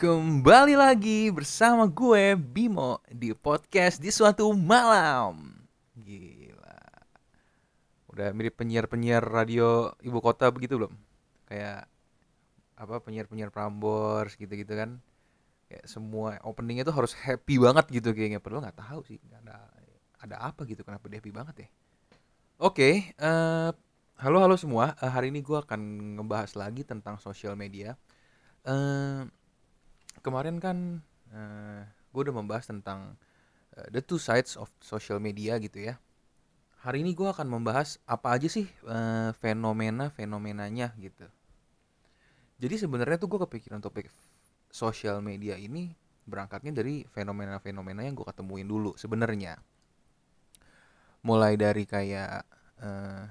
[0.00, 5.60] Kembali lagi bersama gue Bimo di podcast di suatu malam.
[5.92, 6.80] Gila.
[8.08, 10.96] Udah mirip penyiar-penyiar radio ibu kota begitu belum?
[11.44, 11.84] Kayak
[12.80, 15.04] apa penyiar-penyiar Prambors gitu-gitu kan.
[15.68, 18.40] Kayak semua openingnya tuh harus happy banget gitu kayaknya.
[18.40, 19.68] Padahal nggak tahu sih ada
[20.16, 21.68] ada apa gitu kenapa dia happy banget ya.
[22.56, 23.70] Oke, eh,
[24.16, 24.96] halo halo semua.
[24.96, 28.00] Eh, hari ini gue akan ngebahas lagi tentang sosial media.
[28.64, 29.28] Eh,
[30.20, 31.00] kemarin kan
[31.32, 33.16] uh, gue udah membahas tentang
[33.76, 35.98] uh, the two sides of social media gitu ya.
[36.80, 41.28] Hari ini gue akan membahas apa aja sih uh, fenomena-fenomenanya gitu.
[42.60, 44.08] Jadi sebenarnya tuh gue kepikiran topik
[44.72, 45.92] sosial media ini
[46.24, 49.60] berangkatnya dari fenomena-fenomena yang gue ketemuin dulu sebenarnya.
[51.20, 52.48] Mulai dari kayak
[52.80, 53.24] uh,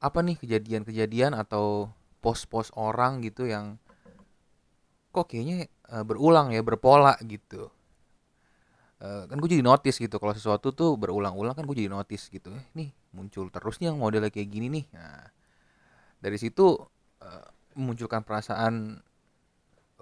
[0.00, 3.80] apa nih kejadian-kejadian atau post-post orang gitu yang
[5.10, 7.70] kok kayaknya uh, berulang ya berpola gitu.
[9.00, 12.54] Uh, kan gue jadi notice gitu kalau sesuatu tuh berulang-ulang kan gue jadi notice gitu.
[12.54, 14.84] Eh, nih muncul terus nih yang modelnya kayak gini nih.
[14.94, 15.26] Nah
[16.22, 16.78] dari situ
[17.20, 19.02] uh, memunculkan perasaan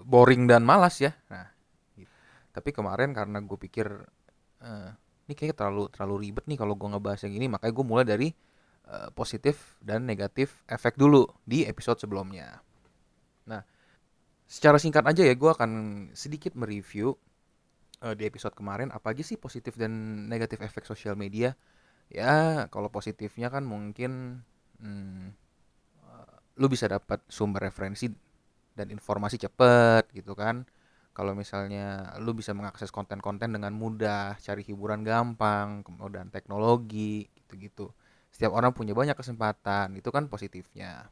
[0.04, 1.16] boring dan malas ya.
[1.32, 1.48] Nah
[1.96, 2.10] gitu.
[2.52, 3.88] tapi kemarin karena gue pikir
[4.60, 4.90] uh,
[5.28, 8.30] ini kayak terlalu terlalu ribet nih kalau gue ngebahas yang ini makanya gue mulai dari
[9.12, 12.56] positif dan negatif efek dulu di episode sebelumnya
[14.48, 15.70] secara singkat aja ya gue akan
[16.16, 17.12] sedikit mereview
[18.00, 19.92] uh, di episode kemarin apa aja sih positif dan
[20.26, 21.52] negatif efek sosial media.
[22.08, 24.40] Ya kalau positifnya kan mungkin
[24.80, 25.36] hmm,
[26.58, 28.10] lu bisa dapat sumber referensi
[28.74, 30.66] dan informasi cepet gitu kan.
[31.14, 37.90] Kalau misalnya lu bisa mengakses konten-konten dengan mudah cari hiburan gampang kemudian teknologi gitu-gitu.
[38.30, 41.10] Setiap orang punya banyak kesempatan itu kan positifnya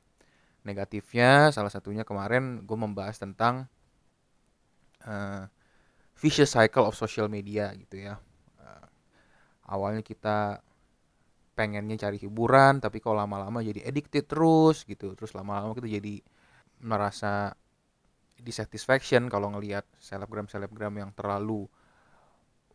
[0.67, 3.71] negatifnya salah satunya kemarin gue membahas tentang
[5.07, 5.47] uh,
[6.19, 8.19] vicious cycle of social media gitu ya.
[8.59, 8.87] Uh,
[9.71, 10.59] awalnya kita
[11.57, 15.15] pengennya cari hiburan tapi kalau lama-lama jadi addicted terus gitu.
[15.15, 16.21] Terus lama-lama kita jadi
[16.83, 17.55] merasa
[18.37, 21.65] dissatisfaction kalau ngelihat selebgram selebgram yang terlalu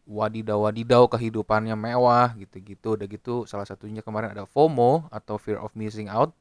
[0.09, 2.97] wadidaw wadidaw kehidupannya mewah gitu-gitu.
[2.97, 6.33] Udah gitu salah satunya kemarin ada FOMO atau fear of missing out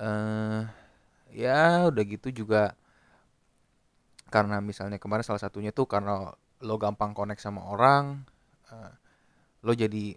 [0.00, 0.62] uh,
[1.32, 2.76] ya udah gitu juga.
[4.26, 6.34] Karena misalnya kemarin salah satunya tuh karena
[6.64, 8.24] lo gampang connect sama orang
[8.72, 8.92] uh,
[9.62, 10.16] lo jadi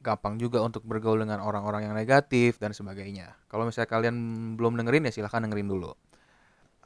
[0.00, 3.36] gampang juga untuk bergaul dengan orang-orang yang negatif dan sebagainya.
[3.52, 4.16] Kalau misalnya kalian
[4.56, 5.92] belum dengerin ya silahkan dengerin dulu.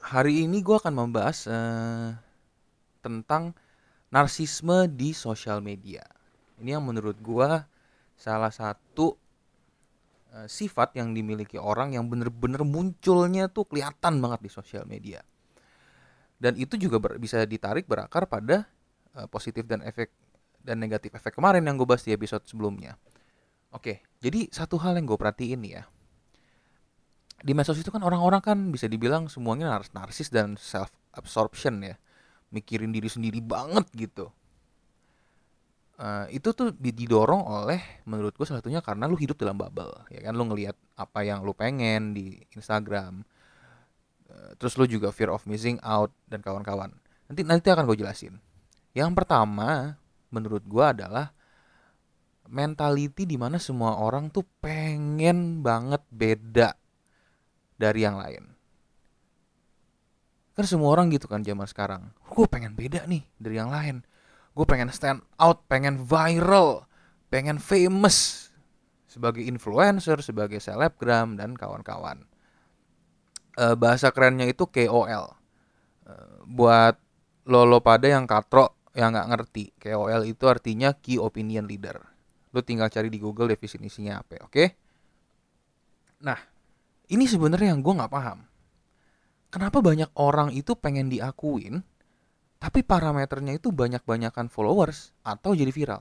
[0.05, 2.11] Hari ini gue akan membahas uh,
[3.01, 3.55] tentang
[4.11, 6.03] narsisme di sosial media.
[6.59, 7.51] Ini yang menurut gue
[8.19, 9.17] salah satu
[10.35, 15.23] uh, sifat yang dimiliki orang yang bener-bener munculnya tuh kelihatan banget di sosial media.
[16.35, 18.67] Dan itu juga ber, bisa ditarik berakar pada
[19.15, 20.11] uh, positif dan efek
[20.65, 22.99] dan negatif efek kemarin yang gue bahas di episode sebelumnya.
[23.71, 25.85] Oke jadi satu hal yang gue perhatiin ya.
[27.45, 32.01] Di medsos itu kan orang-orang kan bisa dibilang semuanya nars narsis dan self absorption ya.
[32.49, 34.33] Mikirin diri sendiri banget gitu
[35.99, 40.21] uh, itu tuh didorong oleh menurut gue salah satunya karena lu hidup dalam bubble ya
[40.25, 40.35] kan?
[40.35, 43.23] Lu ngelihat apa yang lu pengen di Instagram.
[44.31, 46.95] Uh, terus lu juga fear of missing out dan kawan-kawan.
[47.31, 48.39] Nanti nanti akan gue jelasin.
[48.95, 49.99] Yang pertama
[50.31, 51.31] menurut gue adalah
[52.51, 56.77] mentality di mana semua orang tuh pengen banget beda
[57.81, 58.53] dari yang lain.
[60.55, 62.15] Kan semua orang gitu kan zaman sekarang.
[62.31, 64.07] Gue pengen beda nih dari yang lain
[64.55, 66.87] gue pengen stand out pengen viral
[67.27, 68.49] pengen famous
[69.11, 72.27] sebagai influencer sebagai selebgram dan kawan-kawan.
[73.55, 76.99] E, bahasa kerennya itu KOL e, eh, buat
[77.47, 82.03] lolo pada yang katro yang nggak ngerti KOL itu artinya key opinion leader.
[82.51, 84.65] Lu tinggal cari di Google definisinya apa oke?
[86.27, 86.39] Nah
[87.11, 88.43] ini sebenarnya yang gue nggak paham.
[89.55, 91.87] Kenapa banyak orang itu pengen diakuin
[92.65, 96.01] tapi parameternya itu banyak-banyakan followers atau jadi viral.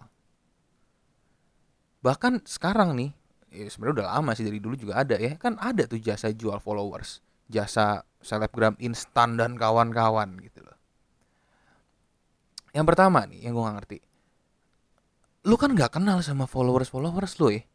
[1.99, 3.11] Bahkan sekarang nih,
[3.51, 6.63] ya sebenarnya udah lama sih dari dulu juga ada ya, kan ada tuh jasa jual
[6.63, 7.19] followers,
[7.51, 10.79] jasa selebgram instan dan kawan-kawan gitu loh.
[12.71, 13.97] Yang pertama nih, yang gue gak ngerti,
[15.43, 17.67] lu kan nggak kenal sama followers followers lu ya.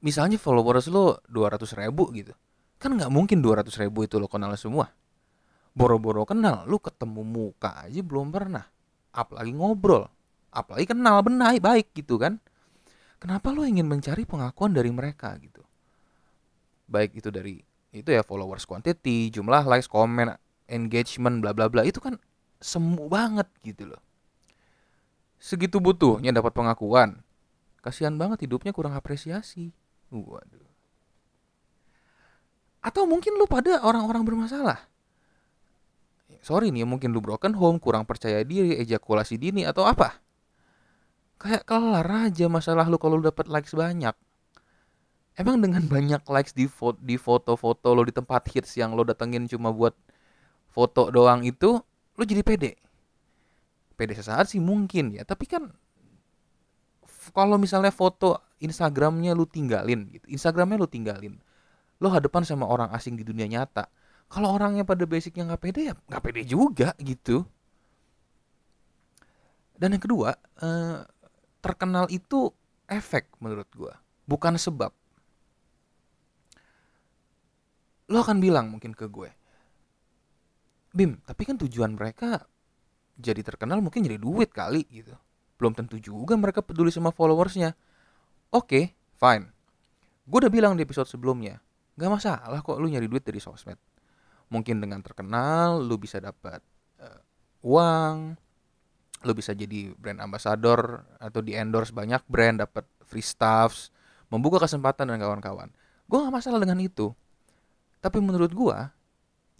[0.00, 2.32] Misalnya followers lu 200 ribu gitu,
[2.80, 4.88] kan nggak mungkin 200 ribu itu lo kenal semua
[5.72, 8.64] boro-boro kenal lu ketemu muka aja belum pernah.
[9.12, 10.08] Apalagi ngobrol
[10.52, 12.36] apalagi kenal benar baik gitu kan.
[13.16, 15.64] Kenapa lu ingin mencari pengakuan dari mereka gitu?
[16.86, 20.32] Baik itu dari itu ya followers quantity jumlah likes komen
[20.68, 22.20] engagement bla bla bla itu kan
[22.60, 24.02] semu banget gitu loh.
[25.42, 27.24] Segitu butuhnya dapat pengakuan.
[27.82, 29.74] Kasihan banget hidupnya kurang apresiasi.
[30.12, 30.70] Waduh.
[32.82, 34.91] Atau mungkin lu pada orang-orang bermasalah
[36.42, 40.18] sorry nih mungkin lu broken home kurang percaya diri ejakulasi dini atau apa?
[41.38, 44.14] Kayak kelar aja masalah lu kalau lu dapat likes banyak.
[45.38, 49.48] Emang dengan banyak likes di foto di foto-foto lo di tempat hits yang lo datengin
[49.48, 49.96] cuma buat
[50.68, 51.80] foto doang itu
[52.18, 52.76] lo jadi pede.
[53.96, 55.24] Pede sesaat sih mungkin ya.
[55.24, 55.72] Tapi kan
[57.30, 61.38] kalau misalnya foto Instagramnya lu tinggalin gitu Instagramnya lu tinggalin
[62.02, 63.86] lo hadapan sama orang asing di dunia nyata
[64.32, 67.44] kalau orangnya pada basicnya nggak pede ya nggak pede juga gitu.
[69.76, 70.32] Dan yang kedua
[70.64, 71.04] eh,
[71.60, 72.48] terkenal itu
[72.88, 73.92] efek menurut gue
[74.24, 74.88] bukan sebab.
[78.08, 79.30] Lo akan bilang mungkin ke gue
[80.92, 82.44] Bim tapi kan tujuan mereka
[83.20, 85.12] jadi terkenal mungkin jadi duit kali gitu.
[85.60, 87.76] Belum tentu juga mereka peduli sama followersnya.
[88.52, 88.84] Oke okay,
[89.20, 89.52] fine.
[90.24, 91.60] Gue udah bilang di episode sebelumnya
[91.92, 93.76] gak masalah kok lu nyari duit dari sosmed
[94.52, 96.60] mungkin dengan terkenal lu bisa dapat
[97.00, 97.20] uh,
[97.64, 98.36] uang
[99.24, 103.88] lu bisa jadi brand ambassador atau di endorse banyak brand dapat free stuffs
[104.28, 105.68] membuka kesempatan dengan kawan-kawan.
[106.08, 107.14] Gue gak masalah dengan itu.
[108.02, 108.78] Tapi menurut gue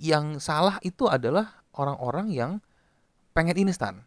[0.02, 2.52] yang salah itu adalah orang-orang yang
[3.32, 4.02] pengen instan.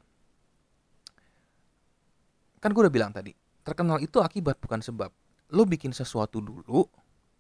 [2.60, 3.32] Kan gue udah bilang tadi
[3.64, 5.10] terkenal itu akibat bukan sebab.
[5.56, 6.84] Lo bikin sesuatu dulu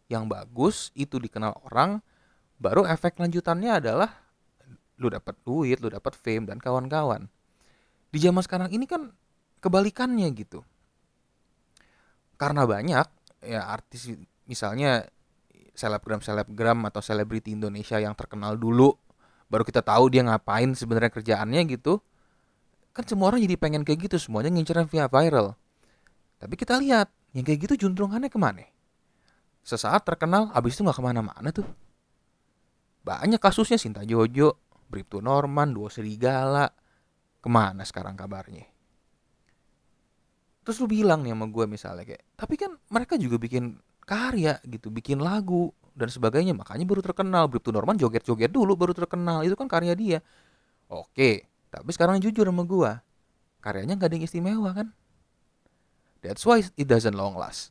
[0.08, 2.00] yang bagus itu dikenal orang
[2.60, 4.10] baru efek lanjutannya adalah
[4.96, 7.28] lu dapat duit, lu dapat fame dan kawan-kawan.
[8.12, 9.12] Di zaman sekarang ini kan
[9.60, 10.63] kebalikannya gitu.
[12.40, 13.07] Karena banyak
[13.44, 14.12] ya artis
[14.48, 15.04] misalnya
[15.75, 18.96] selebgram selebgram atau selebriti Indonesia yang terkenal dulu
[19.51, 22.01] baru kita tahu dia ngapain sebenarnya kerjaannya gitu
[22.96, 25.60] kan semua orang jadi pengen kayak gitu semuanya ngincer via viral.
[26.40, 28.63] Tapi kita lihat yang kayak gitu juntrungannya ke mana?
[29.68, 31.68] Sesaat terkenal abis itu nggak ke mana-mana tuh
[33.06, 34.57] banyak kasusnya Sinta Jojo
[34.90, 36.66] Bribtu Norman Duo Serigala
[37.40, 38.66] Ke mana sekarang kabarnya?
[40.66, 44.90] Terus lu bilang nih sama gue misalnya kayak, tapi kan mereka juga bikin karya gitu,
[44.90, 46.57] bikin lagu dan sebagainya.
[46.57, 47.46] Makanya baru terkenal.
[47.46, 49.46] Bribtu Norman joget-joget dulu baru terkenal.
[49.46, 50.19] Itu kan karya dia.
[50.90, 52.92] Oke, tapi sekarang jujur sama gue.
[53.62, 54.90] Karyanya gak ada yang istimewa kan?
[56.22, 57.69] That's why it doesn't long last.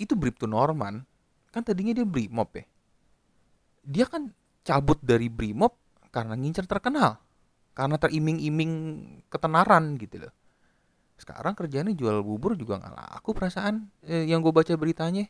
[0.00, 1.04] Itu Bribtu Norman,
[1.52, 2.64] kan tadinya dia Brimob ya.
[3.84, 4.32] Dia kan
[4.64, 5.76] cabut dari Brimob
[6.12, 7.18] karena ngincer terkenal
[7.72, 8.72] karena teriming-iming
[9.32, 10.34] ketenaran gitu loh.
[11.16, 15.28] Sekarang kerjanya jual bubur juga nggak laku perasaan eh, yang gue baca beritanya.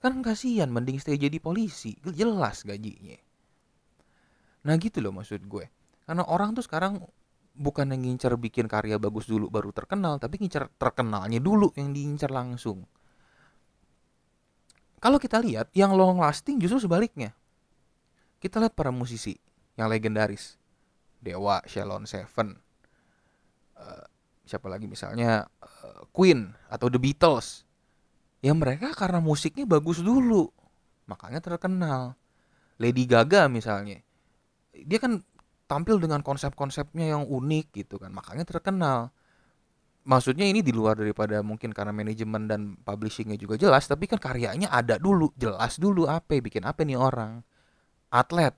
[0.00, 1.94] Kan kasihan mending stay jadi polisi.
[2.02, 3.18] Jelas gajinya.
[4.66, 5.66] Nah gitu loh maksud gue.
[6.04, 7.02] Karena orang tuh sekarang
[7.54, 12.30] bukan yang ngincer bikin karya bagus dulu baru terkenal tapi ngincer terkenalnya dulu yang diincar
[12.30, 12.86] langsung.
[15.00, 17.32] Kalau kita lihat yang long lasting justru sebaliknya
[18.40, 19.36] kita lihat para musisi
[19.76, 20.56] yang legendaris
[21.20, 22.56] Dewa, Shalon Seven,
[23.76, 24.04] uh,
[24.48, 27.68] siapa lagi misalnya uh, Queen atau The Beatles.
[28.40, 30.48] Ya mereka karena musiknya bagus dulu,
[31.04, 32.16] makanya terkenal.
[32.80, 34.00] Lady Gaga misalnya,
[34.72, 35.20] dia kan
[35.68, 39.12] tampil dengan konsep-konsepnya yang unik gitu kan, makanya terkenal.
[40.08, 44.72] Maksudnya ini di luar daripada mungkin karena manajemen dan publishingnya juga jelas, tapi kan karyanya
[44.72, 47.44] ada dulu, jelas dulu apa, bikin apa nih orang.
[48.10, 48.54] Atlet,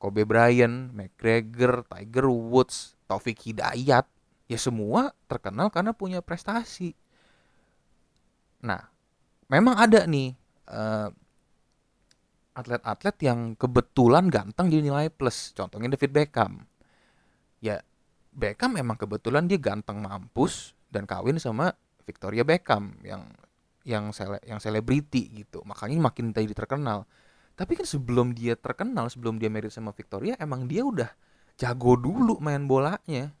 [0.00, 4.08] Kobe Bryant, McGregor, Tiger Woods, Taufik Hidayat,
[4.48, 6.96] ya semua terkenal karena punya prestasi.
[8.64, 8.80] Nah,
[9.52, 10.32] memang ada nih
[10.72, 11.08] eh,
[12.56, 15.52] atlet-atlet yang kebetulan ganteng jadi nilai plus.
[15.52, 16.64] Contohnya David Beckham.
[17.60, 17.84] Ya,
[18.32, 21.76] Beckham memang kebetulan dia ganteng mampus dan kawin sama
[22.08, 23.28] Victoria Beckham yang
[23.86, 25.62] yang sele, yang selebriti gitu.
[25.62, 27.04] Makanya makin tadi terkenal
[27.56, 31.08] tapi kan sebelum dia terkenal sebelum dia married sama Victoria emang dia udah
[31.56, 33.32] jago dulu main bolanya.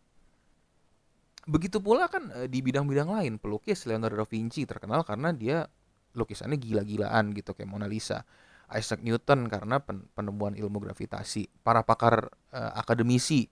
[1.46, 5.68] Begitu pula kan eh, di bidang-bidang lain pelukis Leonardo da Vinci terkenal karena dia
[6.16, 8.24] lukisannya gila-gilaan gitu kayak Mona Lisa
[8.72, 9.78] Isaac Newton karena
[10.16, 13.46] penemuan ilmu gravitasi para pakar uh, akademisi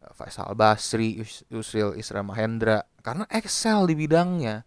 [0.00, 4.62] uh, Faisal Basri Yusril Isra Mahendra karena excel di bidangnya.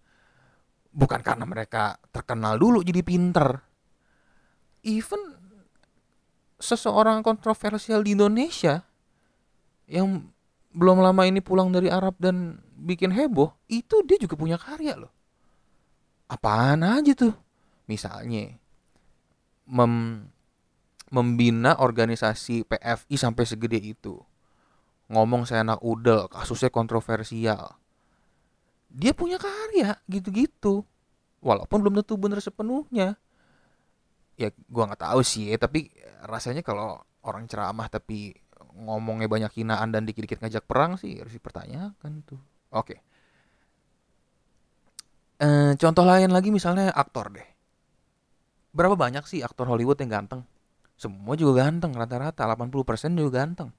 [0.91, 3.70] Bukan karena mereka terkenal dulu jadi pinter
[4.81, 5.37] even
[6.61, 8.85] seseorang kontroversial di Indonesia
[9.89, 10.29] yang
[10.71, 15.11] belum lama ini pulang dari Arab dan bikin heboh, itu dia juga punya karya loh.
[16.31, 17.35] Apaan aja tuh?
[17.89, 18.55] Misalnya
[19.67, 20.25] mem
[21.11, 24.15] membina organisasi PFI sampai segede itu
[25.11, 27.75] ngomong saya anak udel kasusnya kontroversial
[28.87, 30.87] dia punya karya gitu-gitu
[31.43, 33.19] walaupun belum tentu bener sepenuhnya
[34.41, 35.93] ya gua nggak tahu sih tapi
[36.25, 38.33] rasanya kalau orang ceramah tapi
[38.77, 42.39] ngomongnya banyak hinaan dan dikit-dikit ngajak perang sih harus dipertanyakan tuh.
[42.71, 42.95] Oke.
[45.41, 47.47] E, contoh lain lagi misalnya aktor deh.
[48.71, 50.47] Berapa banyak sih aktor Hollywood yang ganteng?
[50.95, 53.69] Semua juga ganteng rata-rata 80% juga ganteng.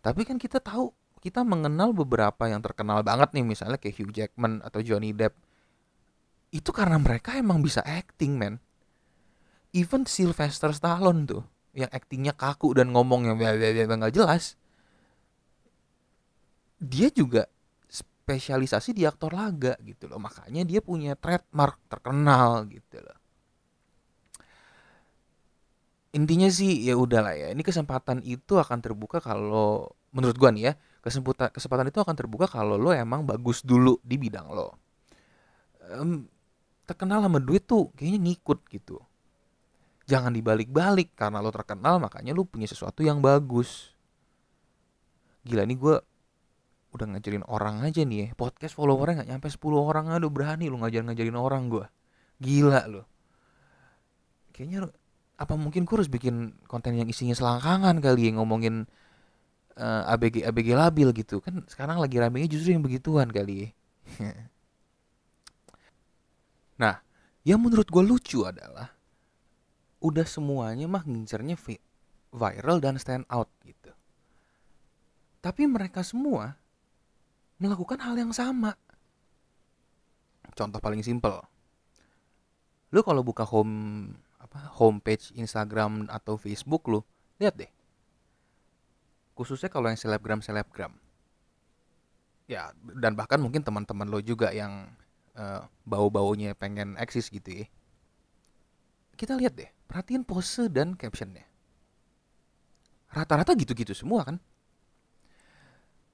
[0.00, 4.64] Tapi kan kita tahu kita mengenal beberapa yang terkenal banget nih misalnya kayak Hugh Jackman
[4.64, 5.36] atau Johnny Depp.
[6.50, 8.58] Itu karena mereka emang bisa acting men
[9.72, 14.58] even Sylvester Stallone tuh yang aktingnya kaku dan ngomongnya nggak jelas
[16.80, 17.44] dia juga
[18.30, 20.16] spesialisasi di aktor laga gitu loh.
[20.16, 23.18] Makanya dia punya trademark terkenal gitu loh.
[26.16, 30.72] Intinya sih ya udahlah ya ini kesempatan itu akan terbuka kalau menurut gua nih ya
[31.06, 34.74] kesempatan kesempatan itu akan terbuka kalau lo emang bagus dulu di bidang lo.
[35.90, 36.26] Um,
[36.86, 38.98] terkenal sama duit tuh kayaknya ngikut gitu
[40.10, 43.94] jangan dibalik-balik karena lo terkenal makanya lo punya sesuatu yang bagus.
[45.46, 45.96] Gila nih gue
[46.90, 48.28] udah ngajarin orang aja nih ya.
[48.34, 50.10] Podcast followernya nggak nyampe 10 orang.
[50.10, 51.86] Aduh berani lo ngajarin ngajarin orang gue
[52.40, 53.02] gila lo.
[54.56, 54.88] Kayaknya
[55.40, 58.84] apa mungkin gue harus bikin konten yang isinya selangkangan kali ya ngomongin
[59.76, 61.38] uh, ABG ABG labil gitu.
[61.44, 63.70] Kan sekarang lagi ramenya justru yang begituan kali ya.
[66.80, 66.96] Nah
[67.44, 68.88] yang menurut gue lucu adalah
[70.00, 71.60] udah semuanya mah ngincernya
[72.32, 73.92] viral dan stand out gitu.
[75.40, 76.56] Tapi mereka semua
[77.60, 78.76] melakukan hal yang sama.
[80.56, 81.44] Contoh paling simpel.
[82.90, 87.00] Lu kalau buka home apa homepage Instagram atau Facebook lu,
[87.38, 87.70] lihat deh.
[89.36, 90.96] Khususnya kalau yang selebgram selebgram.
[92.50, 94.90] Ya, dan bahkan mungkin teman-teman lo juga yang
[95.38, 97.66] uh, bau-baunya pengen eksis gitu ya.
[99.14, 101.42] Kita lihat deh, perhatiin pose dan captionnya.
[103.10, 104.38] Rata-rata gitu-gitu semua kan?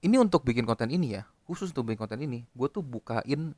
[0.01, 3.55] Ini untuk bikin konten ini ya khusus untuk bikin konten ini gue tuh bukain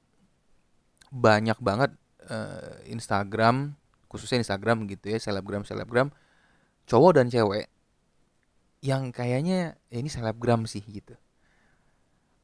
[1.08, 1.90] banyak banget
[2.28, 3.72] uh, Instagram
[4.12, 6.12] khususnya Instagram gitu ya selebgram selebgram
[6.84, 7.72] cowok dan cewek
[8.84, 11.16] yang kayaknya ya ini selebgram sih gitu.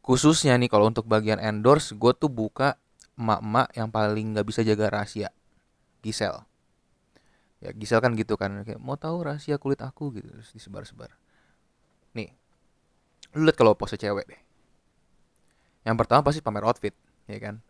[0.04, 2.76] Khususnya nih kalau untuk bagian endorse gue tuh buka
[3.14, 5.30] emak-emak yang paling nggak bisa jaga rahasia
[6.02, 6.44] Gisel
[7.64, 10.12] ya Gisel kan gitu kan kayak mau tahu rahasia kulit aku?
[10.20, 11.16] Gitu terus disebar-sebar.
[12.12, 12.28] Nih
[13.32, 14.40] lu lihat kalau pose cewek deh.
[15.84, 16.92] Yang pertama pasti pamer outfit
[17.24, 17.64] ya kan?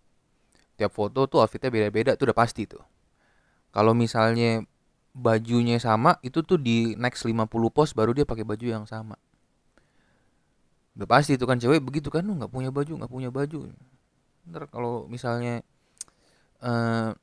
[0.75, 2.83] Tiap foto tuh outfitnya beda-beda tuh udah pasti tuh.
[3.71, 4.67] Kalau misalnya
[5.15, 9.15] bajunya sama itu tuh di next 50 post baru dia pakai baju yang sama.
[10.95, 13.71] Udah pasti itu kan cewek begitu kan lu nggak punya baju nggak punya baju.
[14.51, 15.63] Ntar kalau misalnya
[16.63, 17.15] uh,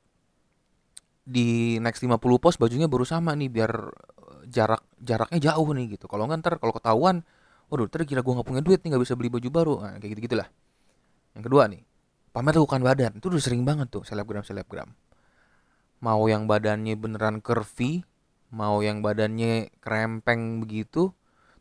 [1.22, 6.06] di next 50 post bajunya baru sama nih biar eh, jarak jaraknya jauh nih gitu.
[6.10, 7.22] Kalau nggak ntar kalau ketahuan
[7.72, 9.74] waduh ntar kira gue nggak punya duit nih nggak bisa beli baju baru.
[9.80, 10.48] Nah, kayak gitu gitulah
[11.32, 11.82] yang kedua nih
[12.34, 13.12] pamer bukan badan.
[13.18, 14.90] Itu udah sering banget tuh selebgram selebgram
[16.02, 18.02] mau yang badannya beneran curvy
[18.52, 21.14] mau yang badannya krempeng begitu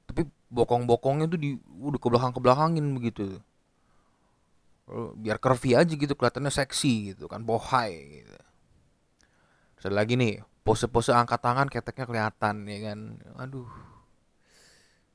[0.09, 3.39] tapi bokong-bokongnya tuh di udah ke belakang ke belakangin begitu
[4.91, 8.35] biar curvy aja gitu kelihatannya seksi gitu kan bohai gitu
[9.81, 12.99] Terus lagi nih, pose-pose angkat tangan keteknya kelihatan ya kan.
[13.41, 13.65] Aduh.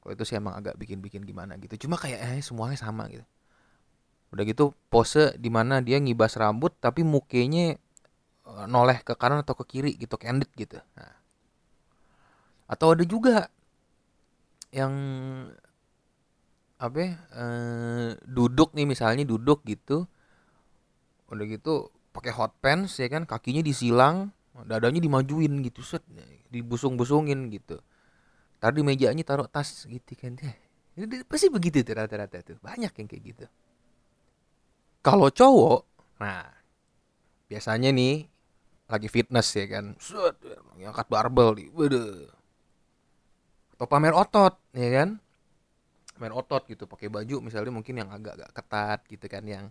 [0.02, 1.87] Kalau itu sih emang agak bikin-bikin gimana gitu.
[1.87, 3.23] Cuma kayak eh semuanya sama gitu.
[4.35, 7.78] Udah gitu pose di mana dia ngibas rambut tapi mukanya
[8.46, 10.82] eh, noleh ke kanan atau ke kiri gitu, candid gitu.
[10.99, 11.14] Nah.
[12.66, 13.46] Atau ada juga
[14.75, 14.92] yang
[16.76, 20.11] apa ya, eh, duduk nih misalnya duduk gitu
[21.26, 26.00] udah gitu pakai hot pants ya kan kakinya disilang dadanya dimajuin gitu set
[26.48, 27.76] dibusung-busungin gitu.
[28.56, 30.40] Tadi mejanya taruh tas gitu kan.
[31.28, 32.56] Pasti begitu tuh rata-rata tuh.
[32.64, 33.44] Banyak yang kayak gitu.
[35.04, 35.82] Kalau cowok
[36.16, 36.48] nah
[37.52, 38.25] biasanya nih
[38.88, 39.92] lagi fitness ya kan.
[40.00, 40.40] Set
[40.80, 42.25] ngangkat barbel di waduh
[43.76, 45.20] atau pamer otot ya kan.
[46.16, 49.68] Pamer otot gitu pakai baju misalnya mungkin yang agak-agak ketat gitu kan yang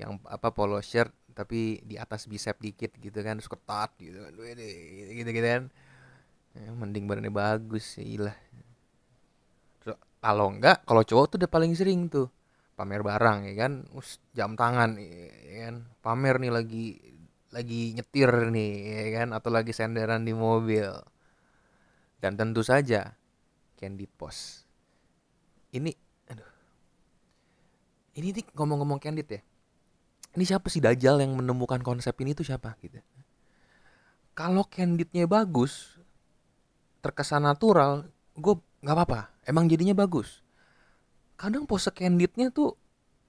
[0.00, 4.32] yang apa polo shirt tapi di atas bicep dikit gitu kan terus ketat gitu kan
[4.34, 5.62] gitu gitu kan
[6.54, 8.36] ya, mending badannya bagus ya lah
[10.24, 12.30] kalau enggak kalau cowok tuh udah paling sering tuh
[12.74, 16.86] pamer barang ya kan Us, jam tangan ya kan pamer nih lagi
[17.54, 20.90] lagi nyetir nih ya kan atau lagi senderan di mobil
[22.24, 23.12] Dan tentu saja
[23.76, 24.64] candid post.
[25.76, 25.92] Ini
[26.32, 26.50] aduh.
[28.16, 29.44] Ini nih ngomong-ngomong candid ya.
[30.34, 32.98] Ini siapa sih Dajjal yang menemukan konsep ini tuh siapa gitu.
[34.34, 35.94] Kalau candidnya bagus,
[36.98, 39.30] terkesan natural, gue nggak apa-apa.
[39.46, 40.42] Emang jadinya bagus.
[41.38, 42.74] Kadang pose candidnya tuh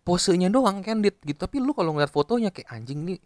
[0.02, 1.38] posenya doang candid gitu.
[1.38, 3.22] Tapi lu kalau ngeliat fotonya kayak anjing nih,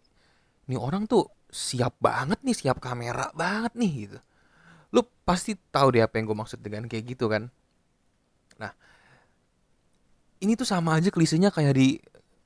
[0.68, 4.18] nih orang tuh siap banget nih, siap kamera banget nih gitu.
[4.92, 7.48] Lu pasti tahu deh apa yang gue maksud dengan kayak gitu kan.
[8.60, 8.72] Nah,
[10.44, 11.96] ini tuh sama aja klisenya kayak di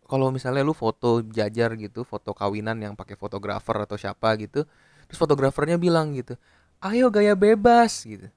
[0.04, 4.68] kalau misalnya lu foto jajar gitu, foto kawinan yang pakai fotografer atau siapa gitu,
[5.08, 6.36] terus fotografernya bilang gitu,
[6.84, 8.28] ayo gaya bebas gitu.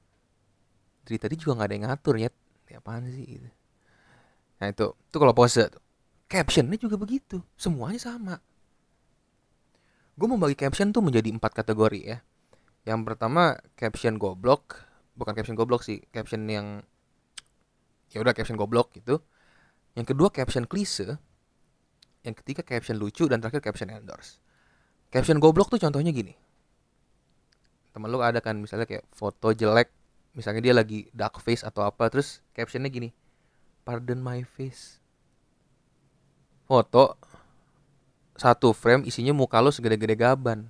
[1.08, 2.30] Dari tadi juga nggak ada yang ngatur ya
[2.78, 3.50] apaan sih gitu.
[4.62, 5.84] Nah itu, itu kalau pose tuh.
[6.28, 8.36] Captionnya juga begitu, semuanya sama.
[10.20, 12.18] Gue membagi caption tuh menjadi empat kategori ya.
[12.84, 14.84] Yang pertama caption goblok,
[15.16, 16.84] bukan caption goblok sih, caption yang
[18.12, 19.24] ya udah caption goblok gitu.
[19.96, 21.16] Yang kedua caption klise,
[22.27, 24.43] yang ketiga caption lucu dan terakhir caption endorse.
[25.07, 26.36] Caption goblok tuh contohnya gini.
[27.96, 29.88] Temen lu ada kan misalnya kayak foto jelek,
[30.36, 33.15] misalnya dia lagi dark face atau apa, terus captionnya gini,
[33.88, 35.00] pardon my face.
[36.67, 37.15] Foto
[38.36, 40.67] satu frame isinya muka lo segede-gede gaban.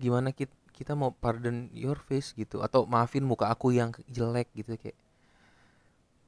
[0.00, 4.78] Gimana kita kita mau pardon your face gitu atau maafin muka aku yang jelek gitu
[4.78, 4.94] kayak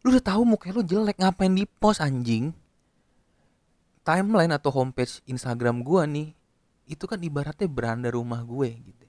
[0.02, 2.50] lu udah tahu muka lu jelek ngapain di post anjing
[4.02, 6.35] timeline atau homepage Instagram gua nih
[6.90, 9.07] itu kan ibaratnya beranda rumah gue gitu.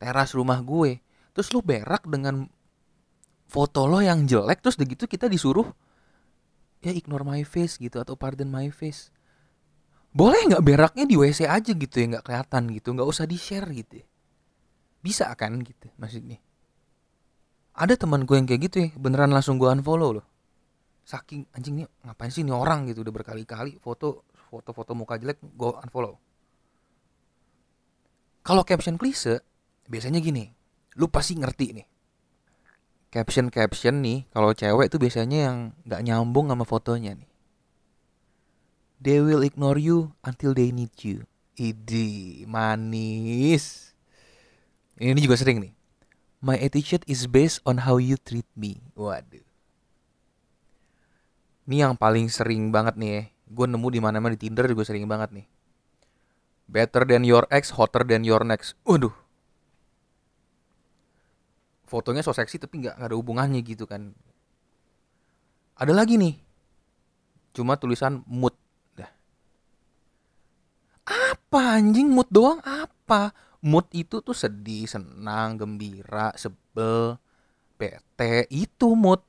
[0.00, 0.96] Teras rumah gue.
[1.36, 2.48] Terus lu berak dengan
[3.44, 5.68] foto lo yang jelek terus begitu kita disuruh
[6.80, 9.12] ya ignore my face gitu atau pardon my face.
[10.14, 13.68] Boleh nggak beraknya di WC aja gitu ya nggak kelihatan gitu nggak usah di share
[13.68, 14.06] gitu ya.
[15.04, 16.40] bisa kan gitu maksudnya?
[17.76, 20.26] Ada teman gue yang kayak gitu ya beneran langsung gue unfollow loh
[21.04, 22.88] saking anjing nih ngapain sih nih orang?
[22.88, 26.16] Gitu udah berkali-kali foto foto-foto muka jelek gue unfollow.
[28.44, 29.40] Kalau caption klise
[29.88, 30.48] biasanya gini
[30.96, 31.86] lu pasti ngerti nih.
[33.12, 37.30] Caption caption nih kalau cewek tuh biasanya yang nggak nyambung sama fotonya nih.
[39.04, 41.28] They will ignore you until they need you.
[41.54, 43.92] Idi manis.
[44.96, 45.72] Ini juga sering nih.
[46.44, 48.80] My attitude is based on how you treat me.
[48.96, 49.43] Waduh
[51.64, 53.22] ini yang paling sering banget nih ya.
[53.48, 55.46] Gue nemu di mana-mana di Tinder juga sering banget nih.
[56.68, 58.76] Better than your ex, hotter than your next.
[58.84, 59.12] Waduh.
[61.84, 64.12] Fotonya so seksi tapi nggak ada hubungannya gitu kan.
[65.76, 66.36] Ada lagi nih.
[67.54, 68.56] Cuma tulisan mood.
[68.96, 69.10] Dah.
[71.04, 73.32] Apa anjing mood doang apa?
[73.64, 77.16] Mood itu tuh sedih, senang, gembira, sebel,
[77.80, 78.44] bete.
[78.52, 79.24] Itu mood.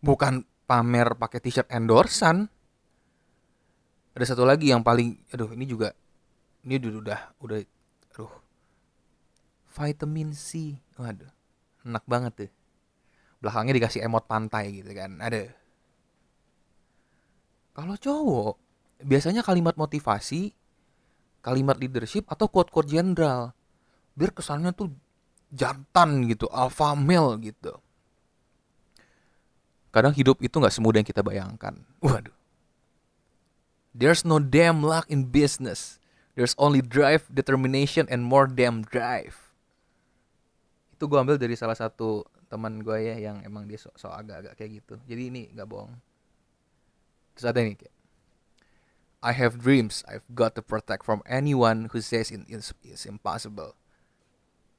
[0.00, 2.46] Bukan pamer pakai t-shirt endorsan.
[4.14, 5.90] Ada satu lagi yang paling aduh ini juga
[6.62, 7.58] ini udah udah udah
[8.14, 8.32] aduh.
[9.74, 10.78] Vitamin C.
[10.94, 11.30] Waduh.
[11.82, 12.50] Enak banget tuh.
[13.42, 15.18] Belakangnya dikasih emot pantai gitu kan.
[15.18, 15.50] Ada.
[17.74, 18.54] Kalau cowok
[19.02, 20.54] biasanya kalimat motivasi,
[21.42, 23.50] kalimat leadership atau quote-quote general.
[24.14, 24.94] Biar kesannya tuh
[25.50, 27.78] jantan gitu, alpha male gitu
[29.90, 31.74] kadang hidup itu nggak semudah yang kita bayangkan.
[32.02, 32.34] Waduh.
[33.90, 35.98] There's no damn luck in business.
[36.38, 39.50] There's only drive, determination, and more damn drive.
[40.94, 44.54] Itu gue ambil dari salah satu teman gue ya yang emang dia so, so agak-agak
[44.54, 44.94] kayak gitu.
[45.10, 45.90] Jadi ini nggak bohong.
[47.34, 47.94] Terus ada nih kayak,
[49.20, 53.74] I have dreams I've got to protect from anyone who says it is, is impossible.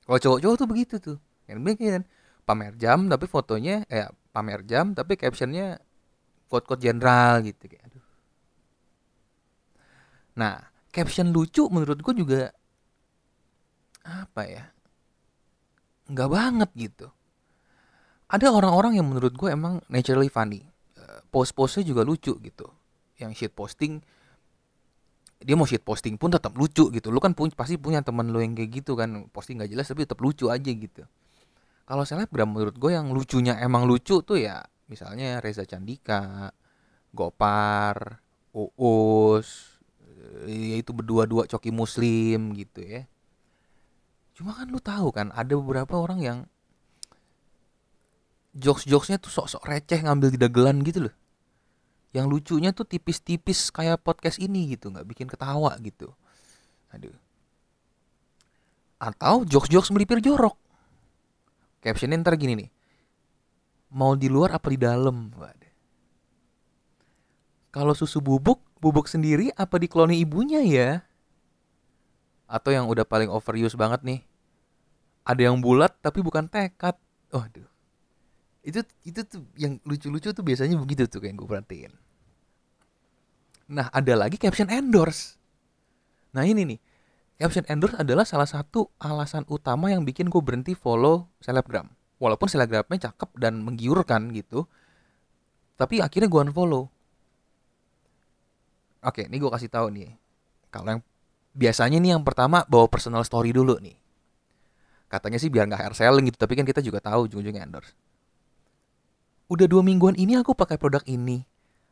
[0.07, 1.17] Kalau cowok-cowok tuh begitu tuh.
[1.45, 1.99] Yang bikin
[2.47, 5.77] pamer jam tapi fotonya eh pamer jam tapi captionnya
[6.47, 8.05] quote-quote general gitu kayak aduh.
[10.39, 10.55] Nah,
[10.91, 12.41] caption lucu menurut gue juga
[14.03, 14.63] apa ya?
[16.11, 17.07] Nggak banget gitu.
[18.31, 20.63] Ada orang-orang yang menurut gue emang naturally funny.
[20.95, 22.67] Eh, post-postnya juga lucu gitu.
[23.19, 23.99] Yang shit posting
[25.41, 27.11] dia mau shit posting pun tetap lucu gitu.
[27.11, 30.07] Lu kan pun pasti punya temen lu yang kayak gitu kan, posting nggak jelas tapi
[30.07, 31.03] tetap lucu aja gitu
[31.83, 36.51] kalau selebgram menurut gue yang lucunya emang lucu tuh ya misalnya Reza Candika,
[37.11, 38.19] Gopar,
[38.55, 39.79] Uus,
[40.47, 43.07] yaitu berdua-dua coki muslim gitu ya.
[44.35, 46.37] Cuma kan lu tahu kan ada beberapa orang yang
[48.51, 51.15] jokes-jokesnya tuh sok-sok receh ngambil di dagelan gitu loh.
[52.11, 56.11] Yang lucunya tuh tipis-tipis kayak podcast ini gitu, nggak bikin ketawa gitu.
[56.91, 57.15] Aduh.
[58.99, 60.59] Atau jokes-jokes melipir jorok
[61.81, 62.69] captionnya ntar gini nih.
[63.91, 65.35] Mau di luar apa di dalam
[67.71, 70.89] kalau susu bubuk bubuk sendiri apa dikloni ibunya ya?
[72.51, 74.19] Atau yang udah paling overuse banget nih?
[75.23, 76.99] Ada yang bulat tapi bukan tekad.
[77.31, 77.63] Waduh.
[78.59, 81.93] Itu itu tuh yang lucu-lucu tuh biasanya begitu tuh kayak gue perhatiin.
[83.71, 85.39] Nah ada lagi caption endorse.
[86.35, 86.79] Nah ini nih
[87.41, 91.89] caption endorse adalah salah satu alasan utama yang bikin gue berhenti follow selebgram.
[92.21, 94.69] Walaupun selebgramnya cakep dan menggiurkan gitu
[95.73, 96.85] tapi akhirnya gue unfollow.
[99.01, 100.13] Oke ini gue kasih tahu nih.
[100.69, 101.01] Kalau yang
[101.57, 103.97] biasanya nih yang pertama bawa personal story dulu nih.
[105.09, 107.97] Katanya sih biar nggak hair selling gitu tapi kan kita juga tahu ujung-ujungnya endorse.
[109.49, 111.41] Udah dua mingguan ini aku pakai produk ini.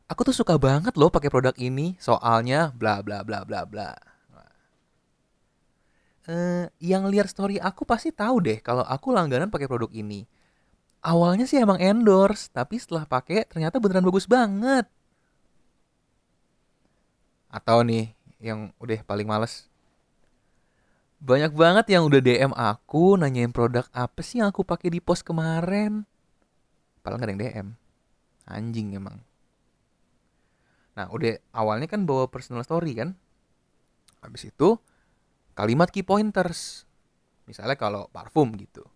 [0.06, 1.98] Aku tuh suka banget loh pakai produk ini.
[1.98, 4.09] Soalnya bla bla bla bla bla
[6.30, 10.30] uh, yang lihat story aku pasti tahu deh kalau aku langganan pakai produk ini.
[11.00, 14.86] Awalnya sih emang endorse, tapi setelah pakai ternyata beneran bagus banget.
[17.50, 18.14] Atau nih,
[18.44, 19.66] yang udah paling males.
[21.20, 25.24] Banyak banget yang udah DM aku nanyain produk apa sih yang aku pakai di post
[25.28, 26.08] kemarin.
[27.04, 27.68] Padahal gak ada yang DM.
[28.48, 29.20] Anjing emang.
[30.96, 33.16] Nah, udah awalnya kan bawa personal story kan.
[34.20, 34.80] Habis itu
[35.60, 36.88] kalimat key pointers.
[37.44, 38.88] Misalnya kalau parfum gitu.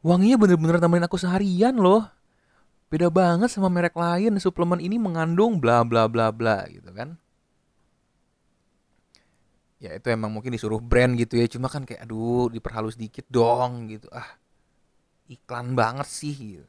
[0.00, 2.08] Wanginya bener-bener temenin aku seharian loh.
[2.88, 7.20] Beda banget sama merek lain, suplemen ini mengandung bla bla bla bla gitu kan.
[9.82, 13.90] Ya itu emang mungkin disuruh brand gitu ya, cuma kan kayak aduh diperhalus dikit dong
[13.90, 14.06] gitu.
[14.14, 14.38] Ah,
[15.26, 16.68] iklan banget sih gitu.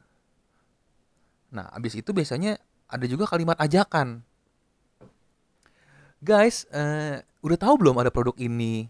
[1.54, 2.58] Nah, abis itu biasanya
[2.90, 4.26] ada juga kalimat ajakan.
[6.24, 8.88] Guys, uh, Udah tahu belum ada produk ini?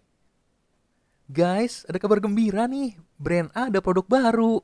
[1.26, 2.94] Guys, ada kabar gembira nih.
[3.18, 4.62] Brand A ada produk baru.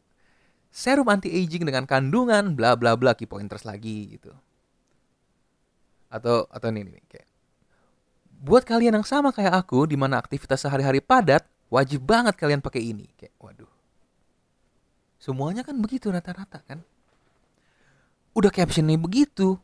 [0.70, 4.30] Serum anti-aging dengan kandungan bla bla bla key pointers lagi gitu.
[6.06, 7.28] Atau atau ini nih kayak
[8.40, 12.94] Buat kalian yang sama kayak aku di mana aktivitas sehari-hari padat, wajib banget kalian pakai
[12.94, 13.10] ini.
[13.18, 13.72] Kayak waduh.
[15.18, 16.78] Semuanya kan begitu rata-rata kan.
[18.38, 19.58] Udah captionnya begitu.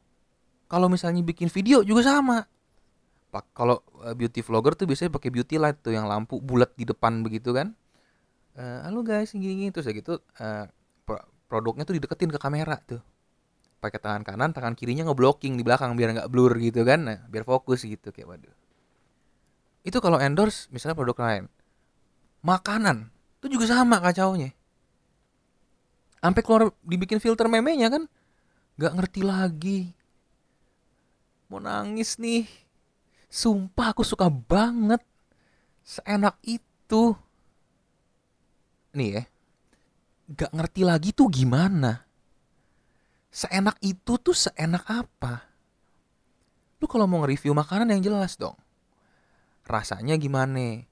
[0.66, 2.42] Kalau misalnya bikin video juga sama
[3.56, 7.20] kalau uh, beauty vlogger tuh biasanya pakai beauty light tuh yang lampu bulat di depan
[7.20, 7.74] begitu kan.
[8.56, 10.64] Uh, halo guys gini gini terus gitu uh,
[11.44, 13.02] produknya tuh dideketin ke kamera tuh.
[13.82, 17.44] Pakai tangan kanan tangan kirinya ngeblocking di belakang biar nggak blur gitu kan nah biar
[17.44, 18.54] fokus gitu kayak waduh.
[19.84, 21.44] Itu kalau endorse misalnya produk lain
[22.46, 23.10] makanan
[23.42, 24.54] itu juga sama kacaunya.
[26.22, 28.08] Sampai keluar dibikin filter memenya kan
[28.80, 29.80] nggak ngerti lagi.
[31.46, 32.65] Mau nangis nih
[33.26, 35.02] Sumpah aku suka banget.
[35.82, 37.14] Seenak itu.
[38.96, 39.22] Nih ya.
[40.26, 42.02] Gak ngerti lagi tuh gimana.
[43.30, 45.46] Seenak itu tuh seenak apa?
[46.80, 48.56] Lu kalau mau nge-review makanan yang jelas dong.
[49.66, 50.86] Rasanya gimana?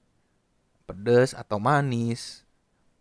[0.85, 2.45] Pedes atau manis?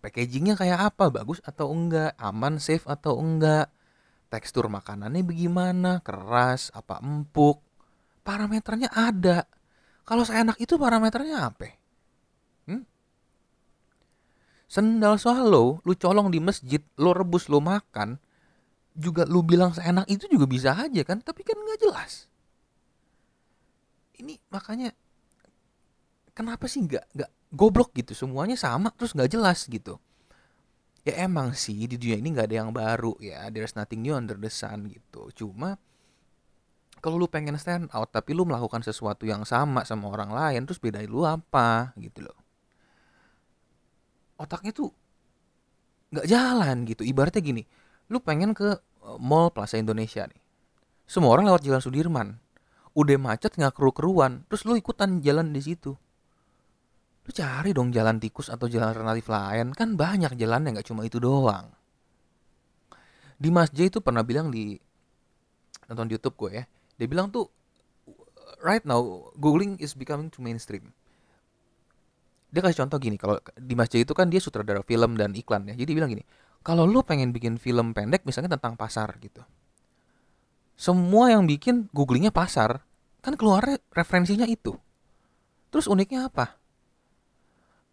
[0.05, 1.09] Packagingnya kayak apa?
[1.09, 2.13] Bagus atau enggak?
[2.21, 3.73] Aman, safe atau enggak?
[4.29, 6.05] Tekstur makanannya bagaimana?
[6.05, 7.65] Keras, apa empuk?
[8.25, 9.45] Parameternya ada.
[10.05, 11.71] Kalau seenak itu parameternya apa?
[12.69, 12.83] Hmm?
[14.69, 18.17] Sendal swallow, lu colong di masjid, lu rebus, lu makan,
[18.97, 22.27] juga lu bilang seenak itu juga bisa aja kan, tapi kan nggak jelas.
[24.19, 24.93] Ini makanya
[26.35, 30.03] kenapa sih nggak nggak goblok gitu semuanya sama terus nggak jelas gitu
[31.07, 34.35] ya emang sih di dunia ini nggak ada yang baru ya there's nothing new under
[34.35, 35.79] the sun gitu cuma
[37.05, 40.81] kalau lu pengen stand out tapi lu melakukan sesuatu yang sama sama orang lain terus
[40.81, 42.39] bedain lu apa gitu loh.
[44.41, 44.89] Otaknya tuh
[46.17, 47.05] nggak jalan gitu.
[47.05, 47.61] Ibaratnya gini
[48.09, 50.41] lu pengen ke eh, mall Plaza Indonesia nih.
[51.05, 52.29] Semua orang lewat jalan Sudirman.
[52.97, 55.93] Udah macet nggak keru-keruan terus lu ikutan jalan di situ.
[57.25, 59.77] Lu cari dong jalan tikus atau jalan alternatif lain.
[59.77, 61.69] Kan banyak jalan yang nggak cuma itu doang.
[63.37, 64.81] Di Mas J itu pernah bilang di
[65.85, 66.65] nonton YouTube gue ya
[67.01, 67.51] dia bilang tuh
[68.63, 70.95] right now googling is becoming too mainstream.
[72.55, 75.67] Dia kasih contoh gini kalau di Mas J itu kan dia sutradara film dan iklan
[75.67, 75.75] ya.
[75.75, 76.25] Jadi dia bilang gini
[76.65, 79.43] kalau lu pengen bikin film pendek misalnya tentang pasar gitu
[80.75, 82.83] semua yang bikin googlingnya pasar
[83.23, 84.77] kan keluar referensinya itu.
[85.73, 86.59] Terus uniknya apa?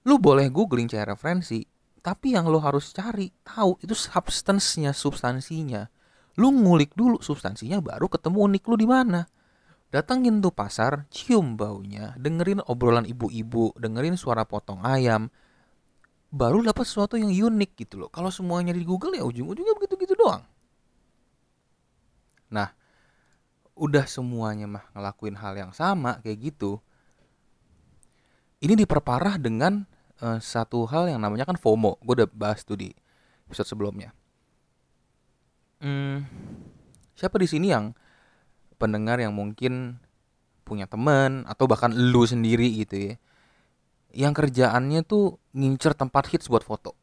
[0.05, 1.61] Lu boleh googling cari referensi
[2.01, 5.85] tapi yang lo harus cari tahu itu substance-nya substansinya
[6.39, 9.21] Lu ngulik dulu substansinya baru ketemu unik lu di mana.
[9.91, 15.27] Datangin tuh pasar, cium baunya, dengerin obrolan ibu-ibu, dengerin suara potong ayam.
[16.31, 18.07] baru dapat sesuatu yang unik gitu loh.
[18.07, 20.47] Kalau semuanya di Google ya ujung-ujungnya begitu-gitu doang.
[22.55, 22.71] Nah,
[23.75, 26.79] udah semuanya mah ngelakuin hal yang sama kayak gitu.
[28.63, 29.83] Ini diperparah dengan
[30.23, 31.99] uh, satu hal yang namanya kan FOMO.
[31.99, 32.95] Gue udah bahas tuh di
[33.49, 34.15] episode sebelumnya.
[35.81, 36.29] Hmm,
[37.17, 37.97] siapa di sini yang
[38.77, 39.97] pendengar yang mungkin
[40.61, 43.15] punya temen atau bahkan lu sendiri gitu ya
[44.11, 46.93] yang kerjaannya tuh ngincer tempat hits buat foto?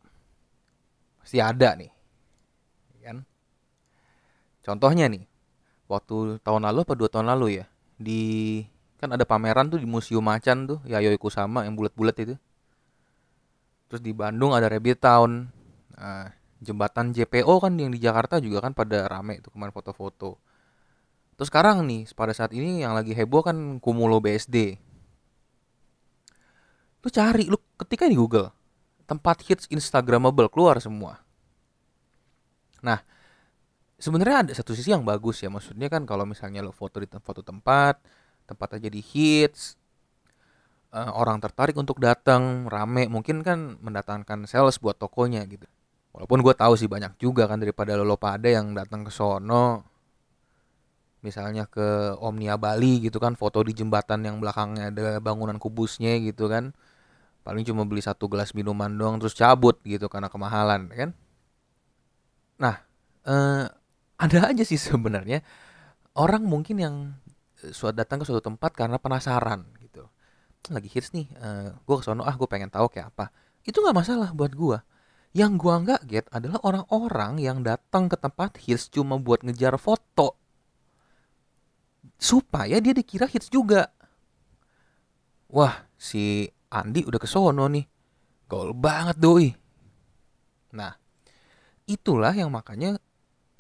[1.21, 1.91] Pasti ada nih
[3.09, 3.25] kan?
[4.61, 5.25] Contohnya nih
[5.89, 8.23] waktu tahun lalu apa dua tahun lalu ya di
[9.01, 12.35] kan ada pameran tuh di museum macan tuh ya Yayoi Kusama yang bulat-bulat itu.
[13.89, 15.49] Terus di Bandung ada Rabbit Town.
[15.97, 20.39] Nah, jembatan JPO kan yang di Jakarta juga kan pada rame tuh kemarin foto-foto.
[21.39, 24.89] Terus sekarang nih pada saat ini yang lagi heboh kan Kumulo BSD
[26.99, 28.51] lu cari lu ketika di Google.
[29.09, 31.23] Tempat hits Instagramable keluar semua.
[32.85, 33.01] Nah
[33.99, 37.43] sebenarnya ada satu sisi yang bagus ya maksudnya kan kalau misalnya lo foto di foto
[37.43, 37.99] tempat
[38.47, 39.75] tempat aja di hits
[40.95, 45.67] uh, orang tertarik untuk datang rame mungkin kan mendatangkan sales buat tokonya gitu
[46.19, 49.87] walaupun gue tahu sih banyak juga kan daripada lo pada yang datang ke sono
[51.23, 56.47] misalnya ke Omnia Bali gitu kan foto di jembatan yang belakangnya ada bangunan kubusnya gitu
[56.51, 56.75] kan.
[57.43, 61.11] Paling cuma beli satu gelas minuman doang terus cabut gitu karena kemahalan kan?
[62.59, 62.77] Nah
[63.27, 63.67] eh,
[64.19, 65.43] ada aja sih sebenarnya.
[66.19, 66.95] Orang mungkin yang
[67.63, 70.07] eh, suatu datang ke suatu tempat karena penasaran gitu.
[70.71, 73.35] Lagi hits nih eh, gue kesono ah gue pengen tahu kayak apa.
[73.67, 74.79] Itu nggak masalah buat gue
[75.37, 80.35] yang gue nggak get adalah orang-orang yang datang ke tempat hits cuma buat ngejar foto
[82.19, 83.93] supaya dia dikira hits juga
[85.53, 87.85] wah si Andi udah ke sono nih.
[88.49, 89.49] Gaul banget doi.
[90.77, 90.93] Nah,
[91.89, 93.01] itulah yang makanya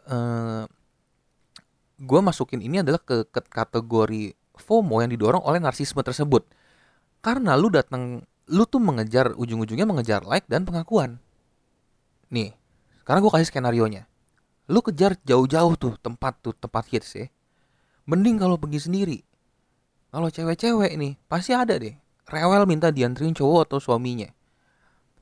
[0.04, 0.64] eh,
[1.98, 6.44] gue masukin ini adalah ke, ke kategori FOMO yang didorong oleh narsisme tersebut.
[7.24, 11.20] Karena lu datang, lu tuh mengejar ujung-ujungnya mengejar like dan pengakuan.
[12.28, 12.52] Nih,
[13.04, 14.04] sekarang gue kasih skenario nya.
[14.68, 17.26] Lu kejar jauh-jauh tuh tempat tuh tempat hits ya.
[18.04, 19.18] Mending kalau pergi sendiri.
[20.08, 21.92] Kalau cewek-cewek nih pasti ada deh
[22.28, 24.28] rewel minta dianterin cowok atau suaminya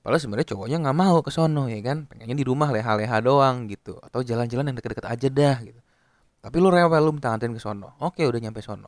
[0.06, 3.98] Padahal sebenarnya cowoknya nggak mau ke sono ya kan, pengennya di rumah leha-leha doang gitu,
[3.98, 5.82] atau jalan-jalan yang deket-deket aja dah gitu.
[6.38, 7.98] Tapi lu rewel lu minta anterin ke sono.
[7.98, 8.86] Oke, udah nyampe sono.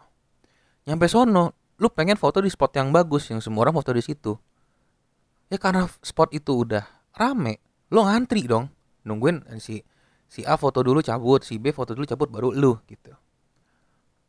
[0.87, 4.39] Nyampe sono, lu pengen foto di spot yang bagus yang semua orang foto di situ.
[5.51, 6.87] Ya karena spot itu udah
[7.19, 8.69] rame, lu ngantri dong,
[9.09, 9.81] nungguin si
[10.29, 13.17] si A foto dulu cabut, si B foto dulu cabut baru lu gitu.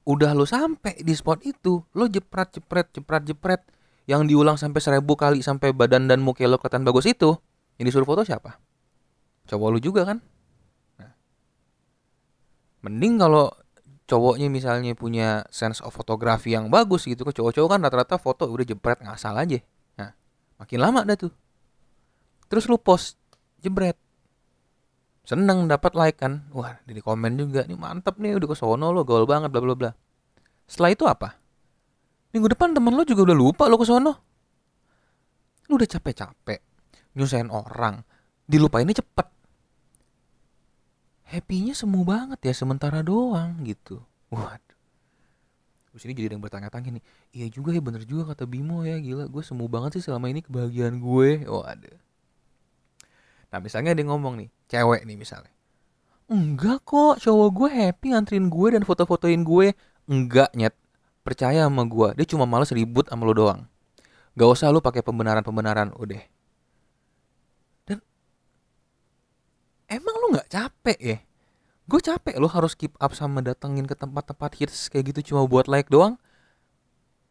[0.07, 3.61] Udah lu sampai di spot itu, lu jepret jepret jepret jepret.
[4.09, 7.37] Yang diulang sampai seribu kali sampai badan dan muka lo kelihatan bagus itu
[7.77, 8.57] yang disuruh foto siapa?
[9.45, 10.17] Cowok lu juga kan?
[10.97, 11.13] Nah.
[12.81, 13.53] mending kalau
[14.09, 18.65] cowoknya misalnya punya sense of fotografi yang bagus gitu ke cowok-cowok kan rata-rata foto udah
[18.65, 19.61] jebret ngasal aja.
[20.01, 20.17] Nah
[20.57, 21.33] makin lama dah tuh.
[22.49, 23.18] Terus lu post
[23.61, 23.97] jebret
[25.27, 29.05] seneng dapat like kan wah di komen juga nih mantep nih udah ke sono lo
[29.05, 29.91] gaul banget bla bla bla
[30.65, 31.39] setelah itu apa
[32.29, 34.13] Minggu depan temen lo juga udah lupa lo ke sono.
[35.65, 36.61] Lu udah capek-capek
[37.17, 38.05] nyusahin orang,
[38.45, 39.27] dilupainnya cepet.
[41.29, 44.01] Happy-nya semu banget ya sementara doang gitu.
[44.29, 44.77] Waduh.
[45.89, 47.03] Terus ini jadi yang bertanya-tanya nih.
[47.33, 49.25] Iya juga ya bener juga kata Bimo ya gila.
[49.25, 51.49] Gue semu banget sih selama ini kebahagiaan gue.
[51.49, 51.97] Waduh.
[53.49, 54.49] Nah misalnya dia ngomong nih.
[54.69, 55.51] Cewek nih misalnya.
[56.29, 59.73] Enggak kok cowok gue happy nganterin gue dan foto-fotoin gue.
[60.05, 60.77] Enggak nyet
[61.29, 63.61] percaya sama gue dia cuma males ribut sama lo doang
[64.33, 66.23] gak usah lu pakai pembenaran-pembenaran udah
[67.85, 67.99] dan
[69.91, 71.17] emang lu nggak capek ya
[71.85, 75.69] gue capek lo harus keep up sama datengin ke tempat-tempat hits kayak gitu cuma buat
[75.69, 76.17] like doang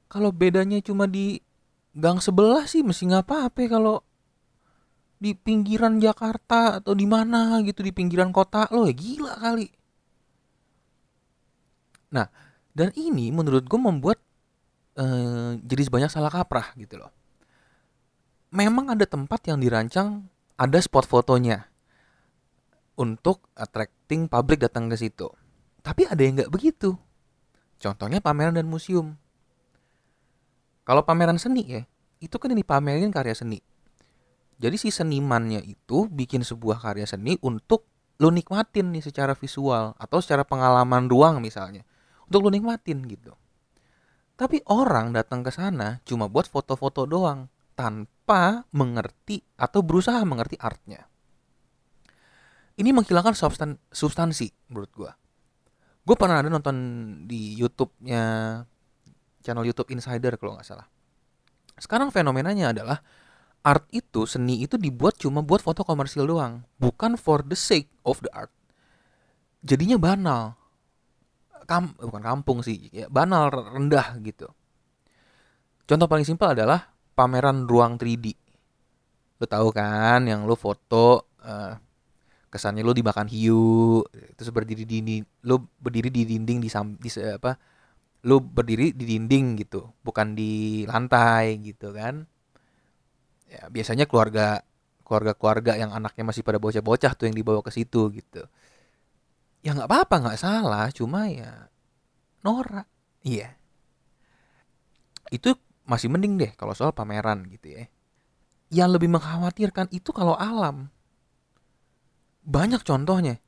[0.07, 1.43] kalau bedanya cuma di
[1.97, 4.07] gang sebelah sih mesti ngapa apa kalau
[5.19, 9.69] di pinggiran Jakarta atau di mana gitu di pinggiran kota lo ya gila kali
[12.09, 12.31] nah
[12.79, 14.23] dan ini menurut gue membuat
[14.99, 17.11] uh, jadi banyak salah kaprah gitu loh.
[18.55, 20.27] Memang ada tempat yang dirancang
[20.59, 21.69] ada spot fotonya
[22.99, 25.31] untuk attracting publik datang ke situ.
[25.83, 26.99] Tapi ada yang nggak begitu.
[27.79, 29.15] Contohnya pameran dan museum.
[30.83, 31.83] Kalau pameran seni ya,
[32.19, 33.61] itu kan ini pamerin karya seni.
[34.59, 37.87] Jadi si senimannya itu bikin sebuah karya seni untuk
[38.19, 41.87] lo nikmatin nih secara visual atau secara pengalaman ruang misalnya
[42.27, 43.33] untuk lu nikmatin gitu.
[44.35, 47.47] Tapi orang datang ke sana cuma buat foto-foto doang
[47.79, 51.07] tanpa mengerti atau berusaha mengerti artnya.
[52.79, 55.11] Ini menghilangkan substan substansi menurut gue.
[56.07, 56.75] Gue pernah ada nonton
[57.27, 58.23] di YouTube-nya
[59.43, 60.87] channel YouTube Insider kalau nggak salah.
[61.79, 62.99] Sekarang fenomenanya adalah
[63.63, 68.19] art itu, seni itu dibuat cuma buat foto komersil doang, bukan for the sake of
[68.23, 68.53] the art.
[69.63, 70.55] Jadinya banal.
[71.69, 74.49] Kam bukan kampung sih, ya banal rendah gitu.
[75.85, 78.33] Contoh paling simpel adalah pameran ruang 3D.
[79.41, 81.77] Lo tahu kan yang lo foto uh,
[82.49, 84.01] kesannya lo dimakan hiu
[84.35, 87.61] terus berdiri di lo berdiri di dinding di, sam, di apa
[88.25, 92.25] lo berdiri di dinding gitu bukan di lantai gitu kan
[93.49, 94.63] ya biasanya keluarga
[95.09, 98.45] keluarga-keluarga yang anaknya masih pada bocah-bocah tuh yang dibawa ke situ gitu.
[99.65, 101.73] Ya nggak apa-apa nggak salah cuma ya
[102.45, 102.85] norak.
[103.25, 103.57] Iya.
[105.33, 105.57] Itu
[105.89, 107.89] masih mending deh kalau soal pameran gitu ya.
[108.69, 110.93] Yang lebih mengkhawatirkan itu kalau alam.
[112.45, 113.41] Banyak contohnya.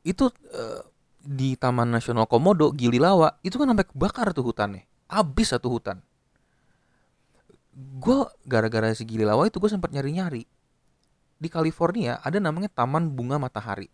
[0.00, 0.82] Itu uh,
[1.22, 4.88] di Taman Nasional Komodo Gili Lawa itu kan sampai kebakar tuh hutannya.
[5.12, 6.00] Habis satu hutan
[7.72, 10.44] gue gara-gara si Gili Lawa itu gue sempat nyari-nyari.
[11.42, 13.88] Di California ada namanya Taman Bunga Matahari.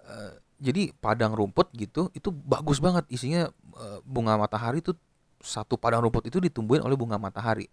[0.00, 3.08] Uh, jadi padang rumput gitu itu bagus banget.
[3.08, 4.92] Isinya uh, bunga matahari itu
[5.40, 7.66] satu padang rumput itu ditumbuhin oleh bunga matahari.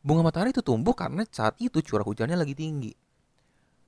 [0.00, 2.94] Bunga matahari itu tumbuh karena saat itu curah hujannya lagi tinggi.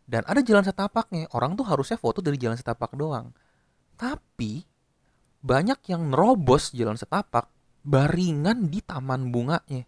[0.02, 3.30] Dan ada jalan setapaknya orang tuh harusnya foto dari jalan setapak doang.
[3.94, 4.66] Tapi
[5.38, 7.46] banyak yang nerobos jalan setapak
[7.86, 9.86] baringan di taman bunganya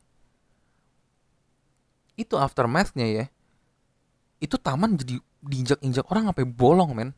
[2.14, 3.24] itu aftermathnya ya.
[4.38, 7.10] Itu taman jadi diinjak-injak orang sampai bolong men.